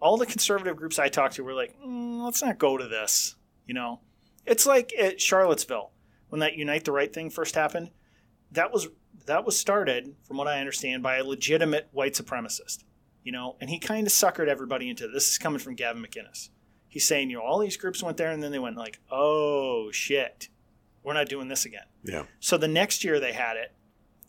[0.01, 3.37] All the conservative groups I talked to were like, mm, "Let's not go to this."
[3.66, 4.01] You know,
[4.45, 5.93] it's like at Charlottesville
[6.28, 7.91] when that Unite the Right thing first happened.
[8.51, 8.89] That was
[9.26, 12.84] that was started, from what I understand, by a legitimate white supremacist.
[13.24, 15.28] You know, and he kind of suckered everybody into this.
[15.30, 16.50] Is coming from Gavin McInnes.
[16.88, 19.90] He's saying, you know, all these groups went there, and then they went like, "Oh
[19.90, 20.48] shit,
[21.02, 22.24] we're not doing this again." Yeah.
[22.38, 23.72] So the next year they had it,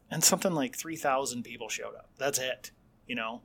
[0.09, 2.09] and something like three thousand people showed up.
[2.17, 2.71] That's it.
[3.05, 3.41] You know,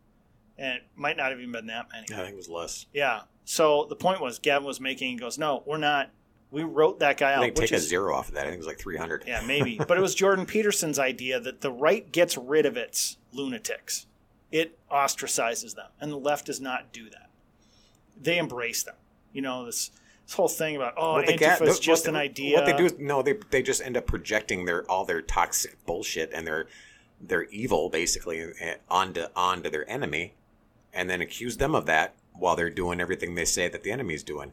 [0.57, 2.07] and it might not have even been that many.
[2.13, 2.87] I think it was less.
[2.93, 3.23] Yeah.
[3.45, 5.11] So the point was, Gavin was making.
[5.11, 6.11] He goes, "No, we're not
[6.53, 7.41] we wrote that guy I out.
[7.43, 8.43] think take which a zero off of that.
[8.43, 9.25] I think it was like 300.
[9.27, 9.79] yeah, maybe.
[9.89, 14.07] but it was Jordan Peterson's idea that the right gets rid of its lunatics.
[14.53, 17.31] It ostracizes them, and the left does not do that.
[18.21, 18.97] They embrace them.
[19.33, 19.91] You know this
[20.27, 22.59] this whole thing about oh, they Antifa is just they- an idea.
[22.59, 25.85] What they do is no, they they just end up projecting their all their toxic
[25.87, 26.67] bullshit and their
[27.19, 28.45] their evil basically
[28.91, 30.35] onto onto their enemy,
[30.93, 34.23] and then accuse them of that while they're doing everything they say that the enemy's
[34.23, 34.53] doing.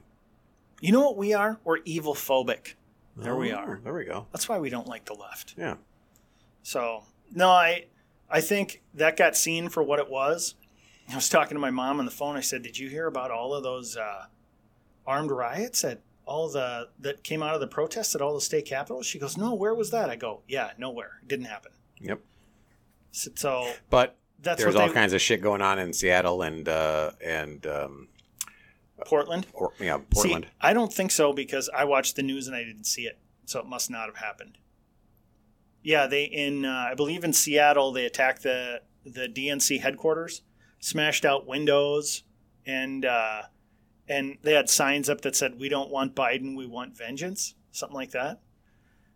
[0.82, 1.60] You know what we are?
[1.64, 2.76] We're evil phobic.
[3.18, 3.82] There we Oh, are.
[3.84, 4.28] There we go.
[4.32, 5.56] That's why we don't like the left.
[5.58, 5.76] Yeah.
[6.64, 7.04] So
[7.34, 7.86] no, I
[8.30, 10.56] I think that got seen for what it was.
[11.12, 12.36] I was talking to my mom on the phone.
[12.38, 14.26] I said, "Did you hear about all of those uh,
[15.06, 18.66] armed riots at all the that came out of the protests at all the state
[18.66, 21.20] capitals?" She goes, "No, where was that?" I go, "Yeah, nowhere.
[21.24, 22.22] It didn't happen." Yep.
[23.12, 26.70] So, so But that's there's all they, kinds of shit going on in Seattle and
[26.70, 28.08] uh, and um,
[29.06, 29.48] Portland.
[29.54, 30.46] or, yeah Portland.
[30.46, 33.20] See, I don't think so because I watched the news and I didn't see it,
[33.46, 34.58] so it must not have happened.
[35.82, 40.42] Yeah, they in uh, I believe in Seattle they attacked the the DNC headquarters,
[40.80, 42.24] smashed out windows,
[42.66, 43.44] and uh,
[44.08, 47.96] and they had signs up that said "We don't want Biden, we want vengeance," something
[47.96, 48.42] like that.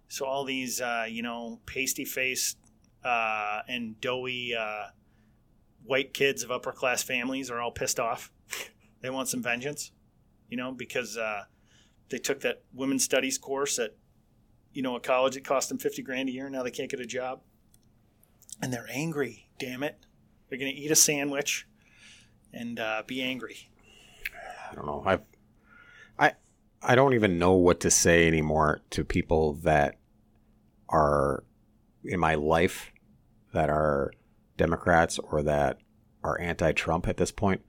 [0.07, 2.57] So all these uh, you know pasty faced
[3.03, 4.86] uh, and doughy uh,
[5.84, 8.31] white kids of upper class families are all pissed off.
[9.04, 9.91] They want some vengeance
[10.54, 11.45] you know, because uh,
[12.10, 13.95] they took that women's studies course at,
[14.72, 15.36] you know, a college.
[15.36, 16.45] It cost them 50 grand a year.
[16.45, 17.41] And now they can't get a job.
[18.62, 20.06] And they're angry, damn it.
[20.47, 21.68] They're going to eat a sandwich
[22.54, 23.72] and uh, be angry.
[24.72, 25.04] I don't know.
[25.08, 25.20] I
[26.20, 26.34] I
[26.84, 29.97] I don't even know what to say anymore to people that
[30.89, 31.43] are
[32.04, 32.91] in my life
[33.54, 34.14] that are
[34.58, 35.80] Democrats or that
[36.24, 37.62] are anti-Trump at this point.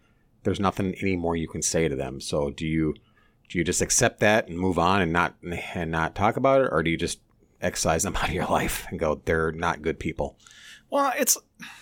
[0.45, 2.20] There's nothing anymore you can say to them.
[2.20, 2.95] So do you
[3.49, 6.68] do you just accept that and move on and not and not talk about it,
[6.70, 7.20] or do you just
[7.61, 10.38] excise them out of your life and go they're not good people?
[10.90, 11.36] Well, it's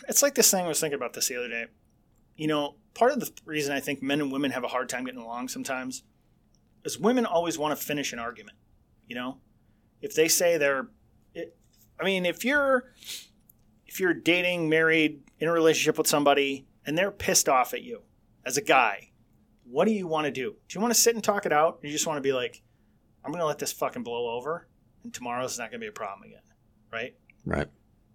[0.09, 1.67] it's like this thing I was thinking about this the other day.
[2.37, 5.05] You know, part of the reason I think men and women have a hard time
[5.05, 6.03] getting along sometimes
[6.85, 8.57] is women always want to finish an argument.
[9.07, 9.39] You know,
[10.01, 10.89] if they say they're,
[11.35, 11.57] it,
[12.01, 12.93] I mean, if you're
[13.87, 18.03] if you're dating, married, in a relationship with somebody, and they're pissed off at you
[18.45, 19.11] as a guy,
[19.65, 20.57] what do you want to do?
[20.69, 22.33] Do you want to sit and talk it out, or you just want to be
[22.33, 22.63] like,
[23.25, 24.67] I'm going to let this fucking blow over,
[25.05, 26.43] and tomorrow's not going to be a problem again,
[26.93, 27.15] right?
[27.45, 27.69] Right.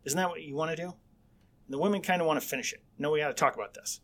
[0.03, 0.87] Isn't that what you want to do?
[0.87, 2.83] And the women kind of want to finish it.
[2.97, 4.01] No, we got to talk about this.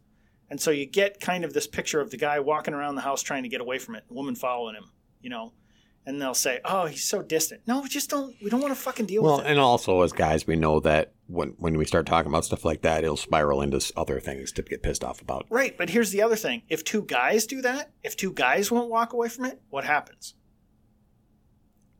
[0.49, 3.21] And so you get kind of this picture of the guy walking around the house
[3.21, 5.53] trying to get away from it, the woman following him, you know.
[6.05, 8.35] And they'll say, "Oh, he's so distant." No, we just don't.
[8.43, 9.43] We don't want to fucking deal Well, with it.
[9.45, 12.65] Well, and also as guys, we know that when when we start talking about stuff
[12.65, 15.45] like that, it'll spiral into other things to get pissed off about.
[15.49, 18.89] Right, but here's the other thing: if two guys do that, if two guys won't
[18.89, 20.35] walk away from it, what happens?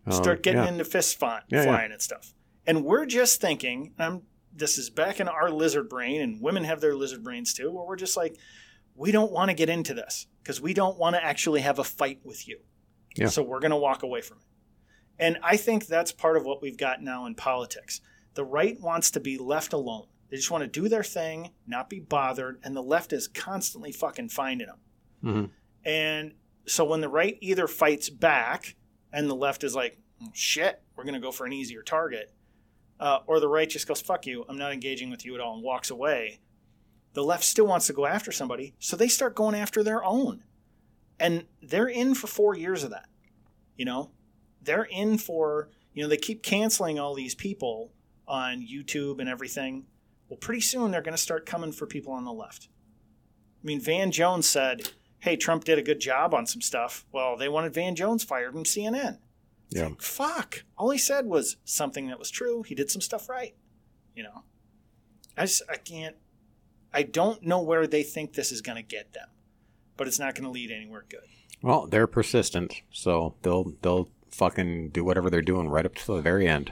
[0.10, 0.68] Start Um, getting yeah.
[0.70, 1.64] into fist fly, Yeah, yeah.
[1.64, 2.34] flying and stuff.
[2.68, 4.24] And we're just thinking, I'm
[4.56, 7.86] this is back in our lizard brain, and women have their lizard brains too, where
[7.86, 8.36] we're just like,
[8.96, 11.84] we don't want to get into this because we don't want to actually have a
[11.84, 12.60] fight with you.
[13.16, 13.28] Yeah.
[13.28, 14.44] So we're going to walk away from it.
[15.20, 18.02] And I think that's part of what we've got now in politics.
[18.34, 20.08] The right wants to be left alone.
[20.30, 23.92] They just want to do their thing, not be bothered, and the left is constantly
[23.92, 24.80] fucking finding them.
[25.24, 25.50] Mhm.
[25.86, 26.34] And
[26.66, 28.76] so when the right either fights back
[29.12, 32.34] and the left is like, "Oh, shit, we're going to go for an easier target,
[33.00, 35.54] uh, or the right just goes, fuck you, I'm not engaging with you at all,
[35.56, 36.40] and walks away,
[37.14, 38.74] the left still wants to go after somebody.
[38.80, 40.44] So they start going after their own.
[41.20, 43.08] And they're in for four years of that.
[43.78, 44.12] You know,
[44.62, 47.92] they're in for, you know, they keep canceling all these people
[48.28, 49.86] on YouTube and everything.
[50.30, 52.70] Well, pretty soon they're going to start coming for people on the left.
[53.64, 57.06] I mean, Van Jones said, hey, Trump did a good job on some stuff.
[57.12, 59.20] Well, they wanted Van Jones fired from CNN.
[59.70, 59.88] Yeah.
[59.88, 60.64] like, fuck.
[60.78, 62.64] All he said was something that was true.
[62.64, 63.56] He did some stuff right.
[64.16, 64.44] You know,
[65.38, 66.16] I just, I can't,
[66.94, 69.30] I don't know where they think this is going to get them,
[69.98, 71.22] but it's not going to lead anywhere good.
[71.62, 76.22] Well, they're persistent, so they'll they'll fucking do whatever they're doing right up to the
[76.22, 76.72] very end.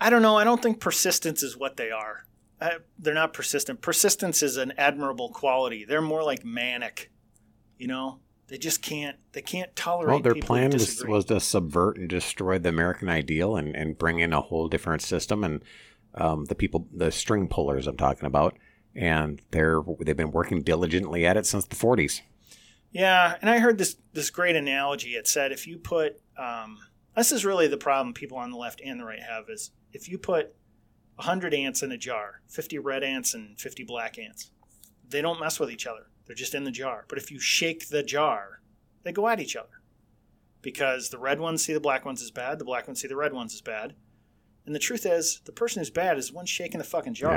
[0.00, 0.36] I don't know.
[0.36, 2.26] I don't think persistence is what they are.
[2.60, 3.80] Uh, they're not persistent.
[3.80, 5.84] Persistence is an admirable quality.
[5.84, 7.10] They're more like manic.
[7.78, 9.16] You know, they just can't.
[9.32, 10.08] They can't tolerate.
[10.08, 14.20] Well, their plan was, was to subvert and destroy the American ideal and, and bring
[14.20, 15.62] in a whole different system and
[16.14, 18.56] um, the people, the string pullers I'm talking about,
[18.94, 22.22] and they're they've been working diligently at it since the 40s.
[22.92, 25.10] Yeah, and I heard this this great analogy.
[25.10, 26.78] It said if you put um,
[27.16, 30.08] this is really the problem people on the left and the right have is if
[30.08, 30.54] you put
[31.18, 34.50] hundred ants in a jar, fifty red ants and fifty black ants,
[35.08, 36.06] they don't mess with each other.
[36.26, 37.04] They're just in the jar.
[37.08, 38.60] But if you shake the jar,
[39.02, 39.80] they go at each other
[40.62, 43.16] because the red ones see the black ones as bad, the black ones see the
[43.16, 43.94] red ones as bad,
[44.64, 47.36] and the truth is the person who's bad is the one shaking the fucking jar,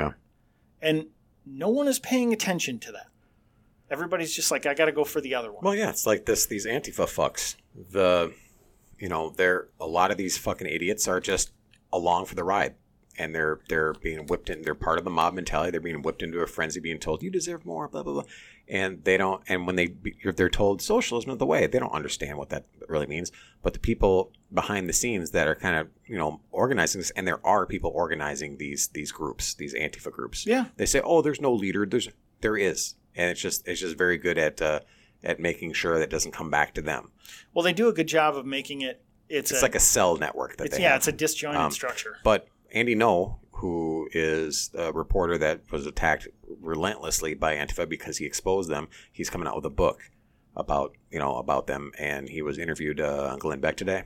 [0.82, 0.88] Yeah.
[0.88, 1.06] and
[1.46, 3.06] no one is paying attention to that.
[3.90, 5.64] Everybody's just like, I got to go for the other one.
[5.64, 6.46] Well, yeah, it's like this.
[6.46, 7.56] These Antifa fucks.
[7.74, 8.32] The,
[8.98, 11.52] you know, they're a lot of these fucking idiots are just
[11.92, 12.74] along for the ride,
[13.18, 14.62] and they're they're being whipped in.
[14.62, 15.70] They're part of the mob mentality.
[15.70, 18.24] They're being whipped into a frenzy, being told you deserve more, blah blah blah,
[18.68, 19.42] and they don't.
[19.48, 19.94] And when they
[20.36, 23.32] they're told socialism is the way, they don't understand what that really means.
[23.62, 27.26] But the people behind the scenes that are kind of you know organizing this, and
[27.26, 30.46] there are people organizing these these groups, these Antifa groups.
[30.46, 30.66] Yeah.
[30.76, 31.86] They say, oh, there's no leader.
[31.86, 32.08] There's
[32.40, 34.60] there is, and it's just it's just very good at.
[34.62, 34.80] Uh,
[35.22, 37.10] at making sure that doesn't come back to them.
[37.52, 39.02] Well, they do a good job of making it.
[39.28, 40.96] It's, It's a, like a cell network that they yeah, have.
[41.00, 42.16] it's a disjointed Um, structure.
[42.24, 46.26] But Andy Ngo, who is a reporter that was attacked
[46.58, 50.00] relentlessly by Antifa because he exposed them, he's coming out with a book
[50.56, 54.04] about you know about them, and he was interviewed uh, on Glenn Beck today,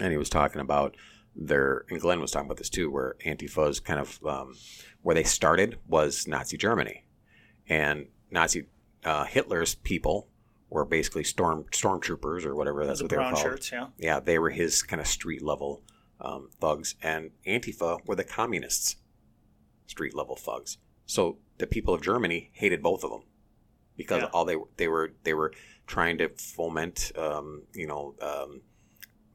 [0.00, 0.96] and he was talking about
[1.36, 4.56] their and Glenn was talking about this too, where Antifa's kind of um,
[5.02, 7.04] where they started was Nazi Germany,
[7.70, 8.66] and Nazi
[9.04, 10.28] uh, Hitler's people
[10.68, 13.86] were basically storm stormtroopers or whatever that's the what they were called shirts, yeah.
[13.98, 15.82] yeah, they were his kind of street level
[16.20, 18.96] um, thugs, and Antifa were the communists'
[19.86, 20.76] street level thugs.
[21.06, 23.22] So the people of Germany hated both of them
[23.96, 24.28] because Yeah.
[24.32, 25.52] all they they were they were
[25.86, 28.60] trying to foment, um, you know, um,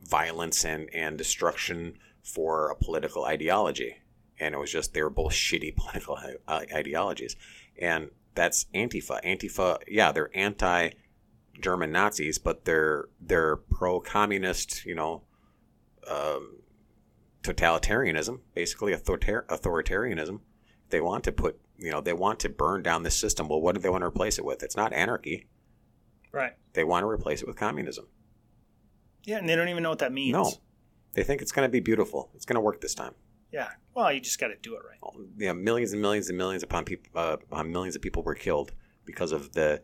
[0.03, 3.97] violence and and destruction for a political ideology,
[4.39, 6.17] and it was just they were both shitty political
[6.47, 7.36] ideologies,
[7.79, 9.23] and that's Antifa.
[9.23, 10.91] Antifa, yeah, they're anti.
[11.61, 15.23] German Nazis, but they're they're pro communist, you know,
[16.09, 16.57] um,
[17.43, 20.41] totalitarianism, basically authoritar- authoritarianism.
[20.89, 23.47] They want to put, you know, they want to burn down the system.
[23.47, 24.63] Well, what do they want to replace it with?
[24.63, 25.47] It's not anarchy.
[26.31, 26.53] Right.
[26.73, 28.07] They want to replace it with communism.
[29.23, 30.33] Yeah, and they don't even know what that means.
[30.33, 30.51] No,
[31.13, 32.29] they think it's going to be beautiful.
[32.36, 33.13] It's going to work this time.
[33.51, 33.69] Yeah.
[33.93, 35.27] Well, you just got to do it right.
[35.37, 38.73] Yeah, millions and millions and millions upon people, uh, upon millions of people were killed
[39.05, 39.81] because of the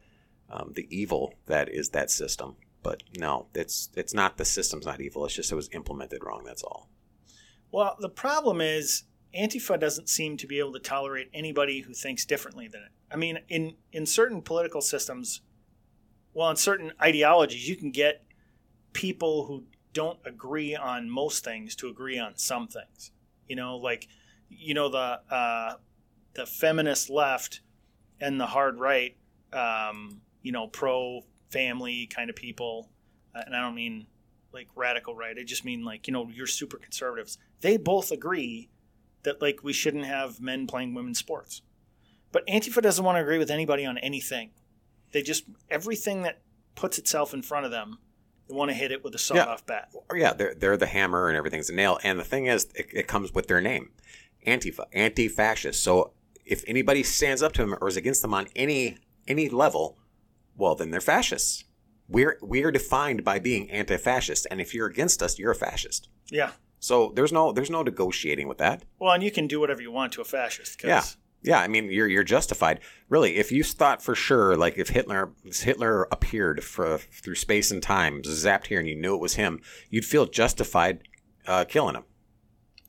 [0.50, 2.58] um, the evil that is that system.
[2.84, 5.26] But no, it's it's not the system's not evil.
[5.26, 6.44] It's just it was implemented wrong.
[6.46, 6.90] That's all.
[7.72, 9.04] Well, the problem is
[9.38, 12.92] Antifa doesn't seem to be able to tolerate anybody who thinks differently than it.
[13.12, 15.42] I mean, in in certain political systems,
[16.34, 18.26] well, in certain ideologies, you can get
[18.94, 23.12] people who don't agree on most things to agree on some things.
[23.52, 24.08] You know, like
[24.48, 25.74] you know the uh,
[26.36, 27.60] the feminist left
[28.22, 29.18] and the hard right,
[29.52, 32.88] um, you know, pro family kind of people,
[33.36, 34.08] uh, and I don't mean
[34.54, 35.36] like radical right.
[35.38, 37.38] I just mean like you know you're super conservatives.
[37.60, 38.70] They both agree
[39.24, 41.62] that like we shouldn't have men playing women's sports,
[42.32, 44.52] but Antifa doesn't want to agree with anybody on anything.
[45.12, 46.40] They just everything that
[46.76, 47.98] puts itself in front of them,
[48.52, 49.90] they want to hit it with a sawed-off bat.
[50.10, 52.00] Oh, yeah, they're they're the hammer and everything's a nail.
[52.04, 53.92] And the thing is, it, it comes with their name,
[54.46, 55.82] Antifa, anti-fascist.
[55.84, 56.14] So
[56.46, 58.98] if anybody stands up to them or is against them on any
[59.28, 59.98] any level,
[60.56, 61.64] well, then they're fascists.
[62.08, 66.10] We're we are defined by being anti-fascist, and if you're against us, you're a fascist.
[66.30, 66.52] Yeah.
[66.80, 68.84] So there's no there's no negotiating with that.
[69.00, 70.80] Well, and you can do whatever you want to a fascist.
[70.80, 71.04] 'cause- Yeah.
[71.44, 72.80] Yeah, I mean you're you're justified.
[73.10, 77.82] Really, if you thought for sure, like if Hitler Hitler appeared for, through space and
[77.82, 81.08] time, zapped here, and you knew it was him, you'd feel justified
[81.48, 82.04] uh, killing him.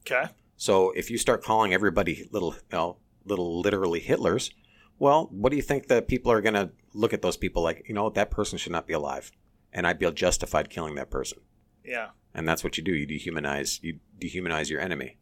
[0.00, 0.30] Okay.
[0.56, 4.52] So if you start calling everybody little, you know, little literally Hitlers,
[4.98, 7.84] well, what do you think that people are going to look at those people like?
[7.88, 9.32] You know, that person should not be alive,
[9.72, 11.38] and I'd be justified killing that person.
[11.84, 12.10] Yeah.
[12.34, 12.92] And that's what you do.
[12.92, 13.82] You dehumanize.
[13.82, 15.18] You dehumanize your enemy,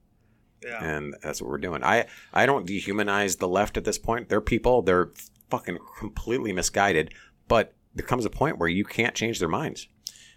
[0.63, 0.85] Yeah.
[0.85, 1.83] and that's what we're doing.
[1.83, 4.29] I I don't dehumanize the left at this point.
[4.29, 4.83] They're people.
[4.83, 5.11] They're
[5.49, 7.15] fucking completely misguided.
[7.49, 9.89] But there comes a point where you can't change their minds.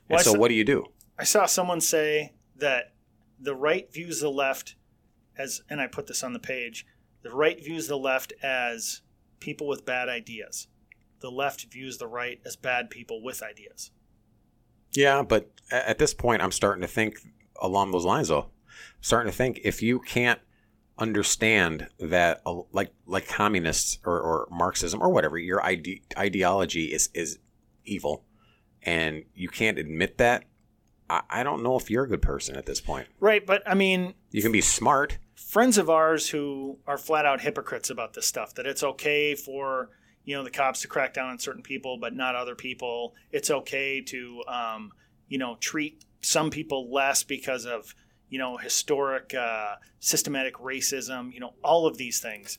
[0.09, 0.85] Well, and so saw- what do you do?
[1.17, 2.93] I saw someone say that
[3.39, 4.75] the right views the left
[5.37, 6.85] as, and I put this on the page,
[7.21, 9.01] the right views the left as
[9.39, 10.67] people with bad ideas.
[11.19, 13.91] The left views the right as bad people with ideas.
[14.91, 17.19] Yeah, but at this point, I'm starting to think
[17.61, 18.27] along those lines.
[18.27, 18.49] Though,
[19.01, 20.39] starting to think if you can't
[20.97, 27.09] understand that, uh, like like communists or, or Marxism or whatever, your ide- ideology is
[27.13, 27.39] is
[27.85, 28.23] evil,
[28.81, 30.45] and you can't admit that.
[31.09, 33.07] I, I don't know if you're a good person at this point.
[33.19, 35.17] Right, but I mean, You can be smart.
[35.35, 39.89] friends of ours who are flat out hypocrites about this stuff that it's okay for
[40.23, 43.51] you know the cops to crack down on certain people but not other people it's
[43.51, 44.91] okay to um,
[45.27, 47.93] you know treat some people less because of
[48.33, 52.57] you know historic uh, systematic racism you know all of these things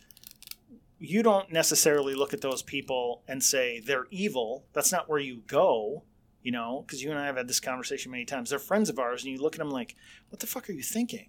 [0.99, 5.43] you don't necessarily look at those people and say they're evil that's not where you
[5.47, 6.05] go
[6.43, 8.99] you know because you and i have had this conversation many times they're friends of
[8.99, 9.97] ours and you look at them like
[10.29, 11.29] what the fuck are you thinking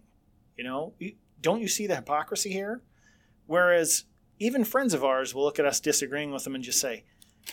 [0.57, 0.93] you know,
[1.41, 2.81] don't you see the hypocrisy here?
[3.45, 4.05] Whereas
[4.39, 7.03] even friends of ours will look at us disagreeing with them and just say,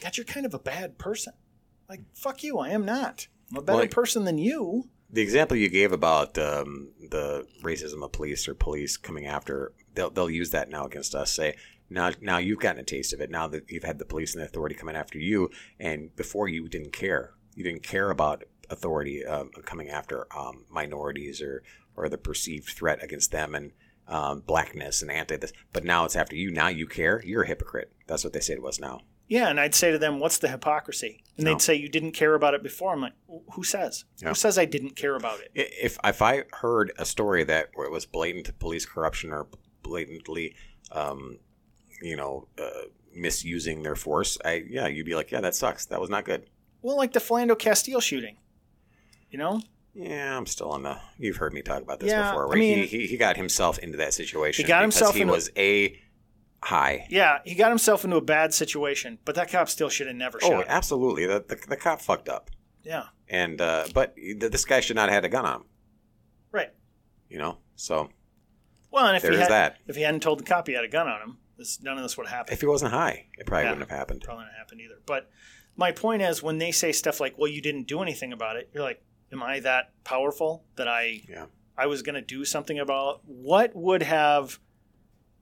[0.01, 1.33] God, you're kind of a bad person.
[1.89, 3.27] Like, fuck you, I am not.
[3.51, 4.89] I'm a better Like- person than you.
[5.13, 10.11] The example you gave about um, the racism of police or police coming after, they'll,
[10.11, 11.33] they'll use that now against us.
[11.33, 11.55] Say,
[11.91, 13.31] now, now you've gotten a taste of it.
[13.31, 16.69] Now that you've had the police and the authority coming after you, and before you
[16.69, 17.33] didn't care.
[17.55, 21.63] You didn't care about authority um, coming after um, minorities or
[21.95, 23.73] or the perceived threat against them and
[24.09, 25.53] um, blackness and anti this.
[25.73, 26.51] But now it's after you.
[26.51, 27.23] Now you care.
[27.25, 27.93] You're a hypocrite.
[28.07, 29.03] That's what they say to us now.
[29.33, 31.23] Yeah, and I'd say to them, what's the hypocrisy?
[31.39, 31.53] And No.
[31.53, 32.93] they'd say, you didn't care about it before.
[32.93, 33.15] I'm like,
[33.55, 34.05] who says?
[34.19, 34.29] Yeah.
[34.29, 35.51] Who says I didn't care about it?
[35.55, 39.47] If if I heard a story that where it was blatant police corruption or
[39.83, 40.55] blatantly,
[40.91, 41.39] um,
[42.03, 42.83] you know, uh,
[43.15, 45.87] misusing their force, I yeah, you'd be like, yeah, that sucks.
[45.87, 46.51] That was not good.
[46.83, 48.37] Well, like the Philando Castile shooting.
[49.31, 49.63] You know?
[49.95, 50.99] Yeah, I'm still on the.
[51.19, 52.49] You've heard me talk about this Yeah, before.
[52.49, 52.59] I Right?
[52.59, 54.67] mean- he, he he got himself into that situation.
[54.67, 55.99] He got because himself He was a
[56.63, 57.07] high.
[57.11, 60.39] Yeah, he got himself into a bad situation, but that cop still should have never
[60.43, 60.61] Oh, shot.
[60.63, 60.67] him.
[60.69, 61.27] absolutely.
[61.27, 62.51] The, the the cop fucked up,
[62.83, 65.65] Yeah, and uh, but th- this guy should not have had a gun on him.
[66.53, 66.71] right.
[67.29, 68.11] You know, so
[68.91, 69.79] Well, and if he had, that.
[69.87, 72.03] if he hadn't told the cop he had a gun on him, this, none of
[72.03, 72.53] this would have happened.
[72.55, 73.71] if he wasn't high, it probably Yeah.
[73.73, 74.23] wouldn't have happened.
[74.23, 75.01] Probably not happened either.
[75.07, 75.31] But
[75.77, 78.69] my point is, when they say stuff like, "Well, you didn't do anything about it,"
[78.75, 79.03] you're like,
[79.33, 81.47] "Am I that powerful that I Yeah.
[81.79, 84.59] I was going to do something about what would have,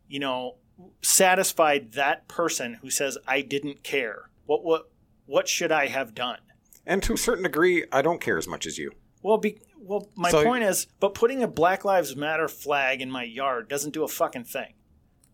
[0.07, 0.59] you know,
[1.03, 4.31] satisfied that person who says I didn't care?
[4.47, 4.91] What what
[5.27, 6.39] what should I have done?"
[6.87, 8.93] And to a certain degree, I don't care as much as you.
[9.23, 13.11] Well, be, well, my So- point is, but putting a Black Lives Matter flag in
[13.11, 14.75] my yard doesn't do a fucking thing,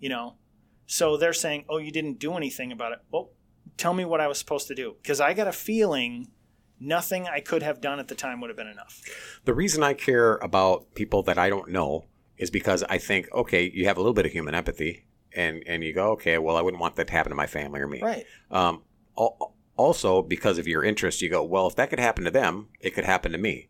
[0.01, 0.37] you know.
[0.87, 3.31] So they're saying, "Oh, you didn't do anything about it." Well,
[3.77, 6.29] tell me what I was supposed to do, because I got a feeling
[6.79, 9.01] nothing I could have done at the time would have been enough.
[9.45, 12.05] The reason I care about people that I don't know
[12.37, 15.07] is because I think, okay, you have a little bit of human empathy,
[15.37, 17.81] and and you go, okay, well, I wouldn't want that to happen to my family
[17.81, 18.01] or me.
[18.03, 18.27] Right.
[18.51, 18.83] Um,
[19.77, 22.91] also, because of your interest, you go, well, if that could happen to them, it
[22.95, 23.69] could happen to me,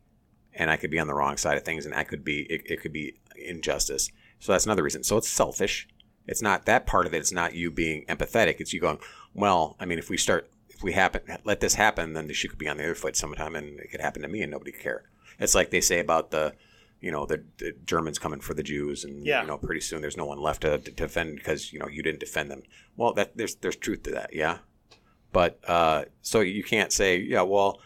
[0.55, 2.63] and I could be on the wrong side of things, and I could be, it,
[2.67, 4.11] it could be injustice.
[4.39, 5.03] So that's another reason.
[5.03, 5.89] So it's selfish.
[6.27, 7.19] It's not that part of it.
[7.19, 8.57] It's not you being empathetic.
[8.61, 8.99] It's you going,
[9.35, 12.49] well, I mean, if we start, if we happen, let this happen, then the shoe
[12.49, 14.73] could be on the other foot sometime, and it could happen to me, and nobody
[14.73, 15.05] could care.
[15.39, 16.55] It's like they say about the,
[17.07, 19.41] you know, the, the Germans coming for the Jews, and Yeah.
[19.43, 22.03] you know, pretty soon there's no one left to, to defend because you know you
[22.03, 22.63] didn't defend them.
[22.97, 24.59] Well, that there's there's truth to that, yeah.
[25.33, 27.81] But uh, so you can't say, yeah, well,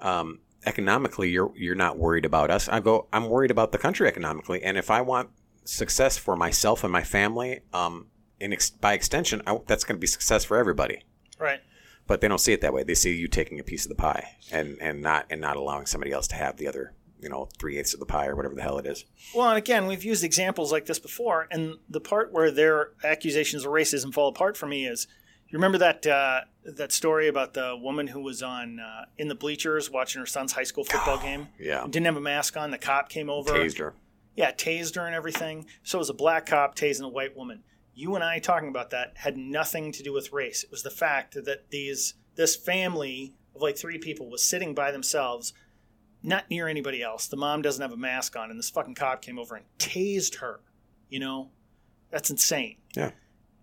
[0.00, 2.68] um, economically you're you're not worried about us.
[2.68, 5.30] I go, I'm worried about the country economically, and if I want
[5.64, 8.06] success for myself and my family, um,
[8.40, 11.04] in ex- by extension, I, that's going to be success for everybody.
[11.38, 11.60] Right.
[12.06, 12.82] But they don't see it that way.
[12.82, 15.86] They see you taking a piece of the pie and and not and not allowing
[15.86, 16.92] somebody else to have the other,
[17.22, 19.04] you know, three eighths of the pie or whatever the hell it is.
[19.34, 23.64] Well, and again, we've used examples like this before, and the part where their accusations
[23.64, 25.06] of racism fall apart for me is,
[25.48, 29.34] you remember that uh, that story about the woman who was on uh, in the
[29.34, 32.70] bleachers watching her son's high school football game, Yeah, didn't have a mask on.
[32.70, 33.94] The cop came over, tased her.
[34.36, 35.66] yeah, tased her and everything.
[35.82, 37.64] So it was a black cop tasing a white woman.
[37.94, 40.62] You and I talking about that had nothing to do with race.
[40.62, 44.92] It was the fact that these this family of like three people was sitting by
[44.92, 45.52] themselves,
[46.22, 47.26] not near anybody else.
[47.26, 50.36] The mom doesn't have a mask on, and this fucking cop came over and tased
[50.38, 50.60] her.
[51.08, 51.50] You know,
[52.10, 52.76] that's insane.
[52.94, 53.10] Yeah.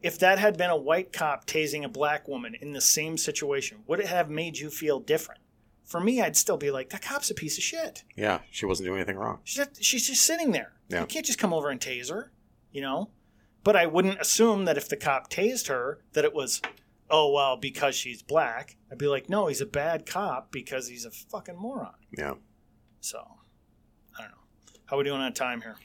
[0.02, 3.80] If that had been a white cop tasing a black woman in the same situation,
[3.88, 5.42] would it have made you feel different?
[5.86, 8.04] For me, I'd still be like, that cop's a piece of shit.
[8.16, 9.40] Yeah, she wasn't doing anything wrong.
[9.44, 10.74] She's just, she's just sitting there.
[10.90, 11.02] Yeah.
[11.02, 12.32] You can't just come over and tase her,
[12.72, 13.10] you know?
[13.64, 16.62] But I wouldn't assume that if the cop tased her, that it was,
[17.10, 18.76] oh, well, because she's black.
[18.92, 21.94] I'd be like, no, he's a bad cop because he's a fucking moron.
[22.18, 22.36] Yeah,
[23.02, 23.20] So,
[24.18, 24.38] I don't know.
[24.86, 25.76] How are we doing on time here?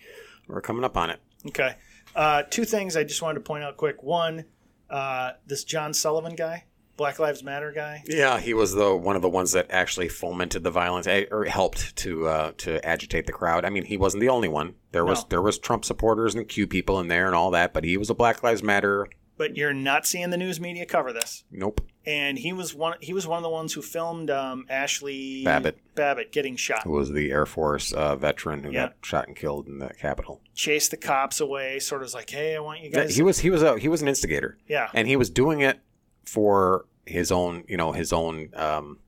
[0.49, 1.21] we're coming up on it.
[1.47, 1.77] Okay.
[2.15, 4.03] Uh, two things I just wanted to point out quick.
[4.03, 4.45] One,
[4.91, 6.65] uh, this John Sullivan guy,
[6.97, 8.03] Black Lives Matter guy.
[8.07, 11.45] Yeah, he was the one of the ones that actually fomented the violence eh, or
[11.47, 13.65] helped to uh, to agitate the crowd.
[13.65, 14.75] I mean, he wasn't the only one.
[14.91, 15.27] There was No.
[15.31, 18.11] there was Trump supporters and Q people in there and all that, but he was
[18.11, 19.09] a Black Lives Matter.
[19.43, 21.43] But you're not seeing the news media cover this.
[21.51, 21.80] Nope.
[22.07, 22.97] and he was one.
[23.01, 25.78] He was one of the ones who filmed um, Ashli Babbitt.
[25.97, 26.84] Babbitt getting shot.
[26.84, 28.82] Who was the Air Force uh, veteran who Yeah.
[28.86, 30.40] got shot and killed in the Capitol?
[30.55, 31.80] Chased the cops away.
[31.80, 33.16] Sort of was like, hey, I want you Yeah, guys.
[33.16, 35.80] he was he was a he was an instigator, yeah, and he was doing it
[36.24, 38.99] for his own you know his own um,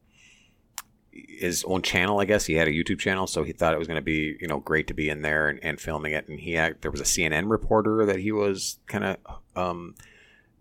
[1.12, 2.18] his own channel.
[2.20, 4.36] I guess he had a YouTube channel, so he thought it was going to be
[4.40, 6.28] you know great to be in there and, and filming it.
[6.28, 9.16] And he had, there was a CNN reporter that he was kind of
[9.54, 9.94] um,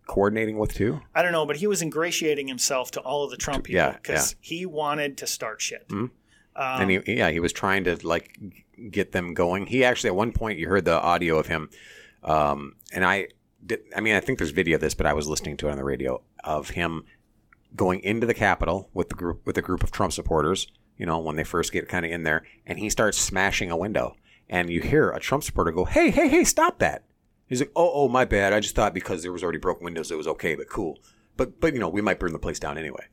[0.08, 1.02] coordinating with too.
[1.16, 3.92] I don't know, but he was ingratiating himself to all of the Trump people Yeah,
[3.94, 5.88] because he wanted to start shit.
[5.90, 6.10] Mhm.
[6.56, 8.38] Um, and he, yeah, he was trying to like
[8.92, 9.66] get them going.
[9.66, 11.70] He actually at one point you heard the audio of him,
[12.24, 13.30] um, and I
[13.66, 13.82] did.
[13.96, 15.78] I mean, I think there's video of this, but I was listening to it on
[15.78, 17.06] the radio of him
[17.76, 20.68] going into the Capitol with the group with a group of Trump supporters.
[20.98, 23.78] You know, when they first get kind of in there, and he starts smashing a
[23.78, 24.16] window,
[24.48, 27.04] and you hear a Trump supporter go, "Hey, hey, hey, stop that!"
[27.48, 28.54] He's like, "Oh, oh, my bad.
[28.54, 31.00] I just thought because there was already broken windows, it was okay, but cool.
[31.38, 33.06] But, but you know, we might burn the place down anyway."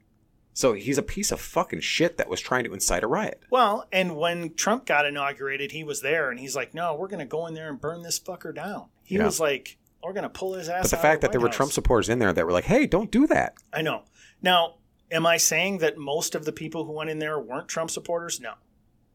[0.53, 3.41] So he's a piece of fucking shit that was trying to incite a riot.
[3.51, 7.21] well, and when Trump got inaugurated, he was there, and he's like, "No, we're going
[7.21, 9.25] to go in there and burn this fucker down." He Yeah.
[9.25, 10.83] was like, "We're going to pull his ass." Out.
[10.83, 12.65] But the fact of that there White were Trump supporters in there that were like,
[12.65, 14.03] "Hey, don't do that." I know.
[14.43, 14.77] Now,
[15.11, 18.41] am I saying that most of the people who went in there weren't Trump supporters?
[18.41, 18.55] No.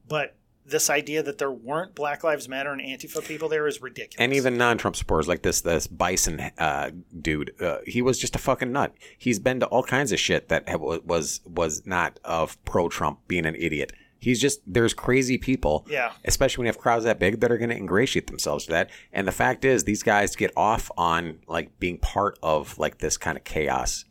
[0.07, 0.35] But
[0.65, 4.15] this idea that there weren't Black Lives Matter and Antifa people there is ridiculous.
[4.19, 6.91] And even non-Trump supporters like this this Bison uh,
[7.21, 8.93] dude, uh, he was just a fucking nut.
[9.17, 13.55] He's been to all kinds of shit that was was not of pro-Trump being an
[13.55, 13.93] idiot.
[14.17, 16.13] He's just there's crazy people, Yeah.
[16.23, 18.89] especially when you have crowds that big that are going to ingratiate themselves to that.
[19.13, 23.17] And the fact is, these guys get off on like being part of like this
[23.17, 24.03] kind of chaos.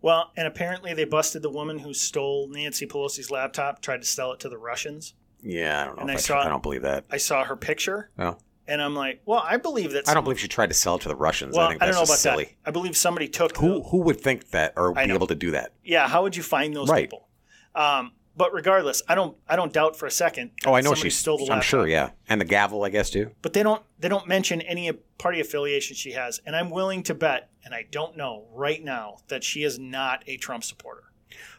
[0.00, 4.32] Well, and apparently they busted the woman who stole Nancy Pelosi's laptop, tried to sell
[4.32, 5.12] it to the Russians.
[5.42, 6.02] Yeah, I don't know.
[6.02, 7.04] And I I, saw- I don't believe that.
[7.10, 10.08] I saw her picture, No, and I'm like, well, I believe that.
[10.08, 11.56] I don't believe she tried to sell it to the Russians.
[11.56, 12.44] Well, I think I don't know about silly.
[12.44, 12.68] that.
[12.68, 13.56] I believe somebody took.
[13.56, 15.72] Who the- who would think that or be able to do that?
[15.84, 17.04] yeah, how would you find those Right.
[17.08, 17.28] people?
[17.74, 19.36] Um, but regardless, I don't.
[19.48, 20.50] I don't doubt for a second.
[20.64, 23.10] Oh, I know somebody she stole the I'm sure, yeah, and the gavel, I guess
[23.10, 23.30] too.
[23.42, 27.12] but they don't they don't mention any party affiliation she has and i'm willing to
[27.12, 31.02] bet and i don't know right now that she is not a trump supporter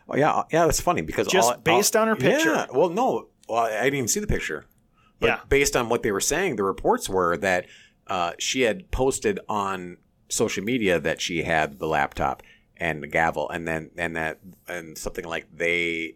[0.07, 2.53] Oh yeah, yeah, that's funny because Just all, based all- on her picture?
[2.53, 4.65] Yeah, well, no, well, I didn't even see the picture.
[5.19, 5.39] But Yeah.
[5.49, 7.65] based on what they were saying, the reports were that
[8.07, 9.97] uh, she had posted on
[10.29, 12.41] social media that she had the laptop
[12.77, 16.15] and the gavel, and then and that and something like they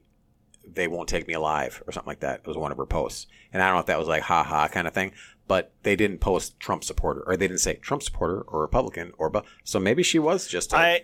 [0.65, 2.39] they won't take me alive or something like that.
[2.39, 4.43] It was one of her posts, and I don't know if that was like ha
[4.43, 5.11] ha kind of thing.
[5.45, 9.29] But they didn't post Trump supporter, or they didn't say Trump supporter or Republican or
[9.29, 11.01] but so maybe she was just a, i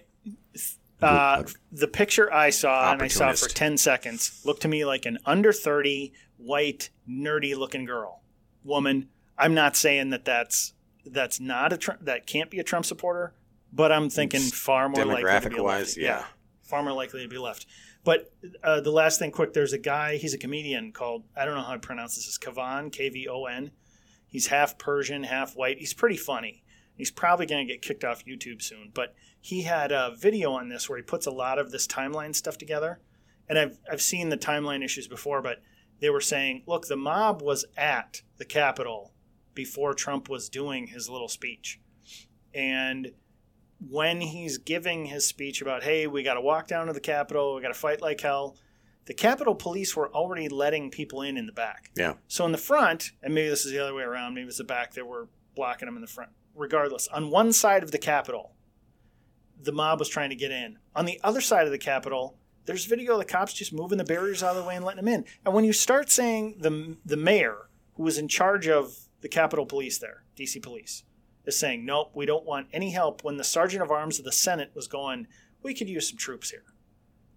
[1.01, 5.05] uh, the picture i saw and i saw for 10 seconds looked to me like
[5.05, 8.21] an under 30 white nerdy looking girl
[8.63, 10.73] woman i'm not saying that that's
[11.05, 13.33] that's not a Trump, that can't be a trump supporter
[13.71, 16.25] but i'm thinking far more likely to be demographic a wise, yeah.
[16.63, 17.65] far more likely to be left.
[18.03, 18.31] But
[18.63, 20.17] uh, the last thing, quick, there's a guy.
[20.17, 22.27] He's a comedian called I don't know how to pronounce this.
[22.27, 23.71] Is Kavan K V O N.
[24.27, 25.79] He's half Persian, half white.
[25.79, 26.63] He's pretty funny.
[26.99, 28.91] He's probably going to get kicked off YouTube soon.
[28.93, 32.35] But he had a video on this where he puts a lot of this timeline
[32.35, 32.99] stuff together,
[33.47, 35.61] and I've I've seen the timeline issues before, but
[36.01, 39.13] they were saying, look, the mob was at the Capitol
[39.53, 41.79] before Trump was doing his little speech,
[42.53, 43.11] and
[43.89, 47.55] when he's giving his speech about, hey, we got to walk down to the Capitol,
[47.55, 48.57] we got to fight like hell.
[49.05, 51.91] The Capitol Police were already letting people in in the back.
[51.95, 52.15] Yeah.
[52.27, 54.65] So in the front, and maybe this is the other way around, maybe it's the
[54.65, 56.31] back that were blocking them in the front.
[56.59, 58.51] Regardless, on one side of the Capitol,
[59.61, 60.77] the mob was trying to get in.
[60.93, 64.03] On the other side of the Capitol, there's video of the cops just moving the
[64.03, 65.25] barriers out of the way and letting them in.
[65.45, 69.65] And when you start saying the the mayor, who was in charge of the Capitol
[69.65, 71.03] Police there, DC Police,
[71.45, 73.23] is saying, nope, we don't want any help.
[73.23, 75.27] When the Sergeant of Arms of the Senate was going,
[75.63, 76.65] we could use some troops here.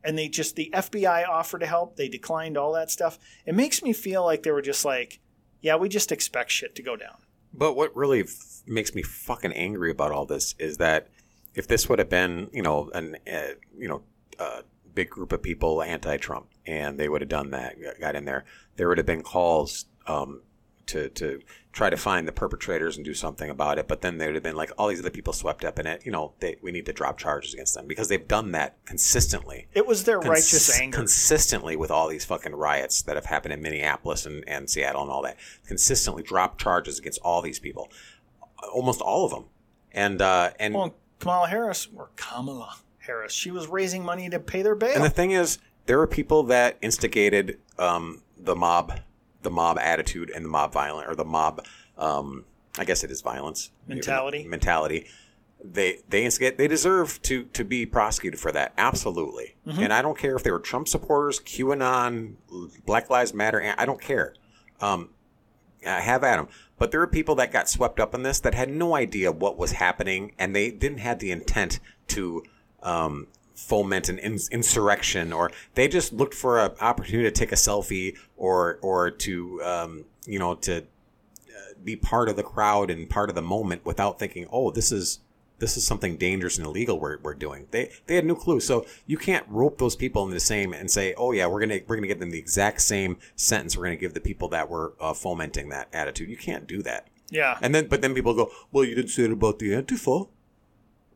[0.03, 1.95] And they just, the FBI offered to help.
[1.95, 3.21] They declined all that stuff.
[3.47, 5.21] It makes me feel like they were just like,
[5.61, 7.19] yeah, we just expect shit to go down.
[7.55, 11.09] But what really f- makes me fucking angry about all this is that
[11.55, 14.03] if this would have been, you know, an uh, you know,
[14.39, 14.63] uh,
[14.95, 18.45] big group of people anti-Trump, and they would have done that, got in there,
[18.77, 20.43] there would have been calls um,
[20.87, 21.41] to to
[21.73, 23.89] try to find the perpetrators and do something about it.
[23.89, 26.05] But then there would have been like all these other people swept up in it.
[26.05, 29.69] You know, they, we need to drop charges against them because they've done that consistently.
[29.73, 30.97] It was their Cons- righteous anger.
[30.99, 35.11] consistently with all these fucking riots that have happened in Minneapolis and, and Seattle and
[35.11, 35.39] all that.
[35.67, 37.91] Consistently drop charges against all these people,
[38.73, 39.45] almost all of them.
[39.93, 44.63] And uh, and well, Kamala Harris, or Kamala Harris, she was raising money to pay
[44.63, 44.95] their bail.
[44.95, 49.01] and the thing is, there are people that instigated um, the mob,
[49.43, 51.65] the mob attitude and the mob violent or the mob.
[51.99, 52.45] Um,
[52.79, 54.47] I guess it is violence Mentality.
[54.47, 55.07] Mentality.
[55.65, 56.59] They they instigate.
[56.59, 58.73] They deserve to to be prosecuted for that.
[58.77, 59.55] Absolutely.
[59.67, 59.83] Mm-hmm.
[59.83, 62.35] And I don't care if they were Trump supporters, QAnon,
[62.85, 63.75] Black Lives Matter.
[63.79, 64.35] I don't care.
[64.81, 65.11] Um,
[65.87, 66.49] I have at them.
[66.79, 69.57] But there are people that got swept up in this that had no idea what
[69.57, 71.79] was happening, and they didn't have the intent
[72.09, 72.43] to
[72.83, 73.29] um,
[73.63, 78.17] foment an ins- insurrection, or they just looked for an opportunity to take a selfie,
[78.37, 83.29] or or to um, you know to uh, be part of the crowd and part
[83.29, 85.21] of the moment without thinking, oh, this is
[85.59, 87.69] this is something dangerous and illegal we're, we're doing.
[87.71, 88.59] They they had no clue.
[88.59, 91.81] So you can't rope those people into the same and say, oh yeah, we're gonna
[91.87, 94.95] we're gonna give them the exact same sentence we're gonna give the people that were
[95.01, 96.29] uh, fomenting that attitude.
[96.29, 97.07] You can't do that.
[97.31, 100.29] yeah, And then but then people go, well, you didn't say it about the Antifa.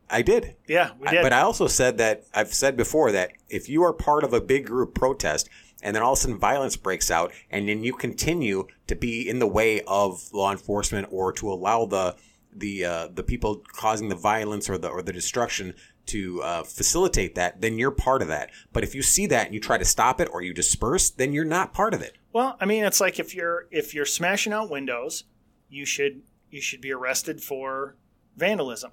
[0.09, 0.55] I did.
[0.67, 1.21] yeah, we I- did.
[1.23, 4.41] but I also said that I've said before that if you are part of a
[4.41, 5.49] big group protest
[5.83, 9.27] and then all of a sudden violence breaks out and then you continue to be
[9.27, 12.15] in the way of law enforcement or to allow the
[12.55, 15.73] the uh, the people causing the violence or the or the destruction
[16.07, 18.49] to uh, facilitate that, then you're part of that.
[18.71, 21.33] But if you see that and you try to stop it or you disperse, then
[21.33, 22.17] you're not part of it.
[22.31, 25.25] Well, I mean, it's like if you're if you're smashing out windows,
[25.69, 27.97] you should you should be arrested for
[28.35, 28.91] vandalism.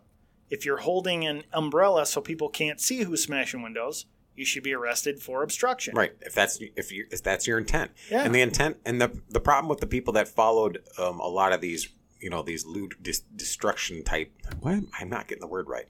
[0.50, 4.74] If you're holding an umbrella so people can't see who's smashing windows, you should be
[4.74, 5.94] arrested for obstruction.
[5.94, 6.12] Right.
[6.20, 7.92] If that's if you if that's your intent.
[8.10, 8.24] Yeah.
[8.24, 11.52] And the intent and the the problem with the people that followed um, a lot
[11.52, 11.88] of these
[12.20, 14.32] you know these loot dis- destruction type.
[14.60, 15.86] Why am I'm not getting the word right?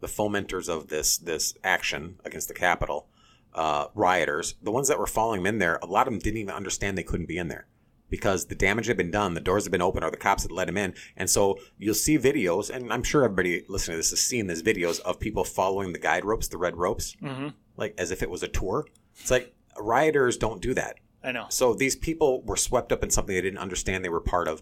[0.00, 3.08] The fomenters of this this action against the Capitol,
[3.54, 6.38] uh, rioters, the ones that were following them in there, a lot of them didn't
[6.38, 7.66] even understand they couldn't be in there
[8.12, 10.52] because the damage had been done, the doors had been open, or the cops had
[10.52, 10.94] let him in.
[11.16, 14.62] And so you'll see videos, and I'm sure everybody listening to this has seen these
[14.62, 18.28] videos of people following the guide ropes, the red ropes, hmm like as if it
[18.30, 18.86] was a tour.
[19.18, 20.96] It's like rioters don't do that.
[21.24, 21.46] I know.
[21.48, 24.60] So these people were swept up in something they didn't understand they were part of.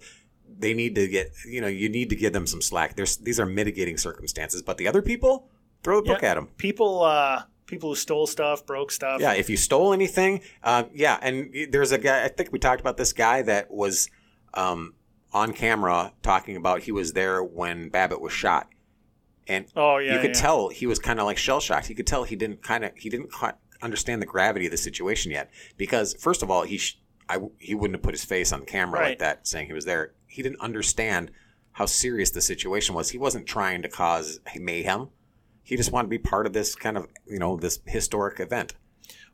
[0.59, 2.95] They need to get, you know, you need to give them some slack.
[2.95, 5.49] There's these are mitigating circumstances, but the other people,
[5.83, 6.31] throw the book Yeah.
[6.31, 6.49] at them.
[6.57, 9.21] People, uh, people who stole stuff, broke stuff.
[9.21, 12.25] Yeah, if you stole anything, uh, yeah, and there's a guy.
[12.25, 14.11] I think we talked about this guy that was
[14.55, 14.95] um,
[15.33, 18.69] on camera talking about he was there when Babbitt was shot,
[19.47, 20.15] and Oh yeah.
[20.15, 20.43] you could yeah.
[20.43, 21.87] tell he was kind of like shell shocked.
[21.87, 23.33] He could tell he didn't kind of he didn't
[23.83, 26.99] understand the gravity of the situation yet because first of all he sh-
[27.29, 30.13] I, he wouldn't have put his face on camera like that saying he was there.
[30.27, 31.31] He didn't understand
[31.73, 33.11] how serious the situation was.
[33.11, 35.09] He wasn't trying to cause mayhem.
[35.71, 38.75] He just wanted to be part of this kind of you know this historic event.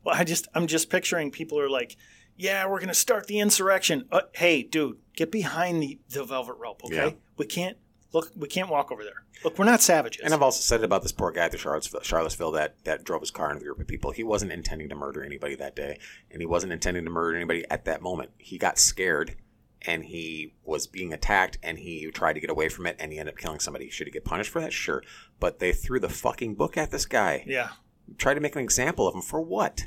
[0.03, 1.97] Well, I just I'm just picturing people are like,
[2.35, 4.05] yeah, we're gonna start the insurrection.
[4.11, 6.95] Uh, hey, dude, get behind the the velvet rope, okay?
[6.95, 7.11] Yeah.
[7.37, 7.77] We can't
[8.13, 8.31] look.
[8.35, 9.25] We can't walk over there.
[9.43, 10.21] Look, we're not savages.
[10.23, 13.03] And I've also said it about this poor guy at the Charlottesville, Charlottesville that, that
[13.03, 14.11] drove his car into the group of people.
[14.11, 17.65] He wasn't intending to murder anybody that day, and he wasn't intending to murder anybody
[17.71, 18.29] at that moment.
[18.37, 19.35] He got scared,
[19.83, 23.19] and he was being attacked, and he tried to get away from it, and he
[23.19, 23.89] ended up killing somebody.
[23.89, 24.73] Should he get punished for that?
[24.73, 25.03] Sure.
[25.39, 27.43] But they threw the fucking book at this guy.
[27.47, 27.69] yeah.
[28.17, 29.83] Tried to make an example of him for what?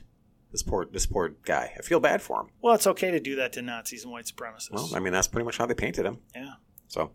[0.53, 1.72] This poor, this poor guy.
[1.78, 2.49] I feel bad for him.
[2.61, 4.72] Well, it's okay to do that to Nazis and white supremacists.
[4.72, 6.18] Well, I mean, that's pretty much how they painted him.
[6.34, 6.55] yeah.
[6.88, 7.12] So,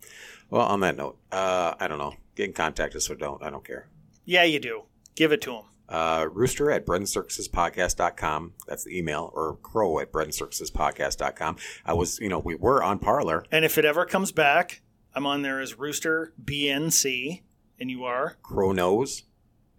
[0.50, 2.14] well, on that note, uh, I don't know.
[2.36, 3.44] Get in contact us or don't.
[3.44, 3.90] I don't care.
[4.24, 4.84] Yeah, you do.
[5.16, 5.64] Give it to them.
[5.88, 8.54] Uh, rooster at breadandcircusespodcast.com.
[8.68, 11.58] That's the email, or crow at breadandcircusespodcast.com.
[11.86, 13.46] I was, you know, we were on Parler.
[13.52, 14.82] And if it ever comes back,
[15.14, 17.42] I'm on there as Rooster BNC,
[17.80, 19.24] and you are Crow knows,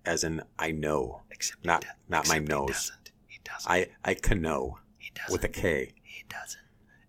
[0.05, 2.69] as in I know, except he not not my except He nose.
[2.69, 3.11] doesn't.
[3.27, 3.71] He doesn't.
[3.71, 5.33] I I can know he doesn't.
[5.33, 5.93] with a K.
[6.05, 6.61] he doesn't.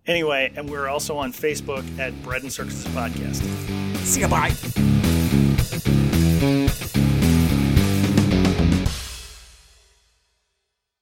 [0.08, 3.43] Anyway, and we're also on Facebook at Bread and Circuses Podcast.
[4.06, 4.28] See you.
[4.30, 4.54] Bye.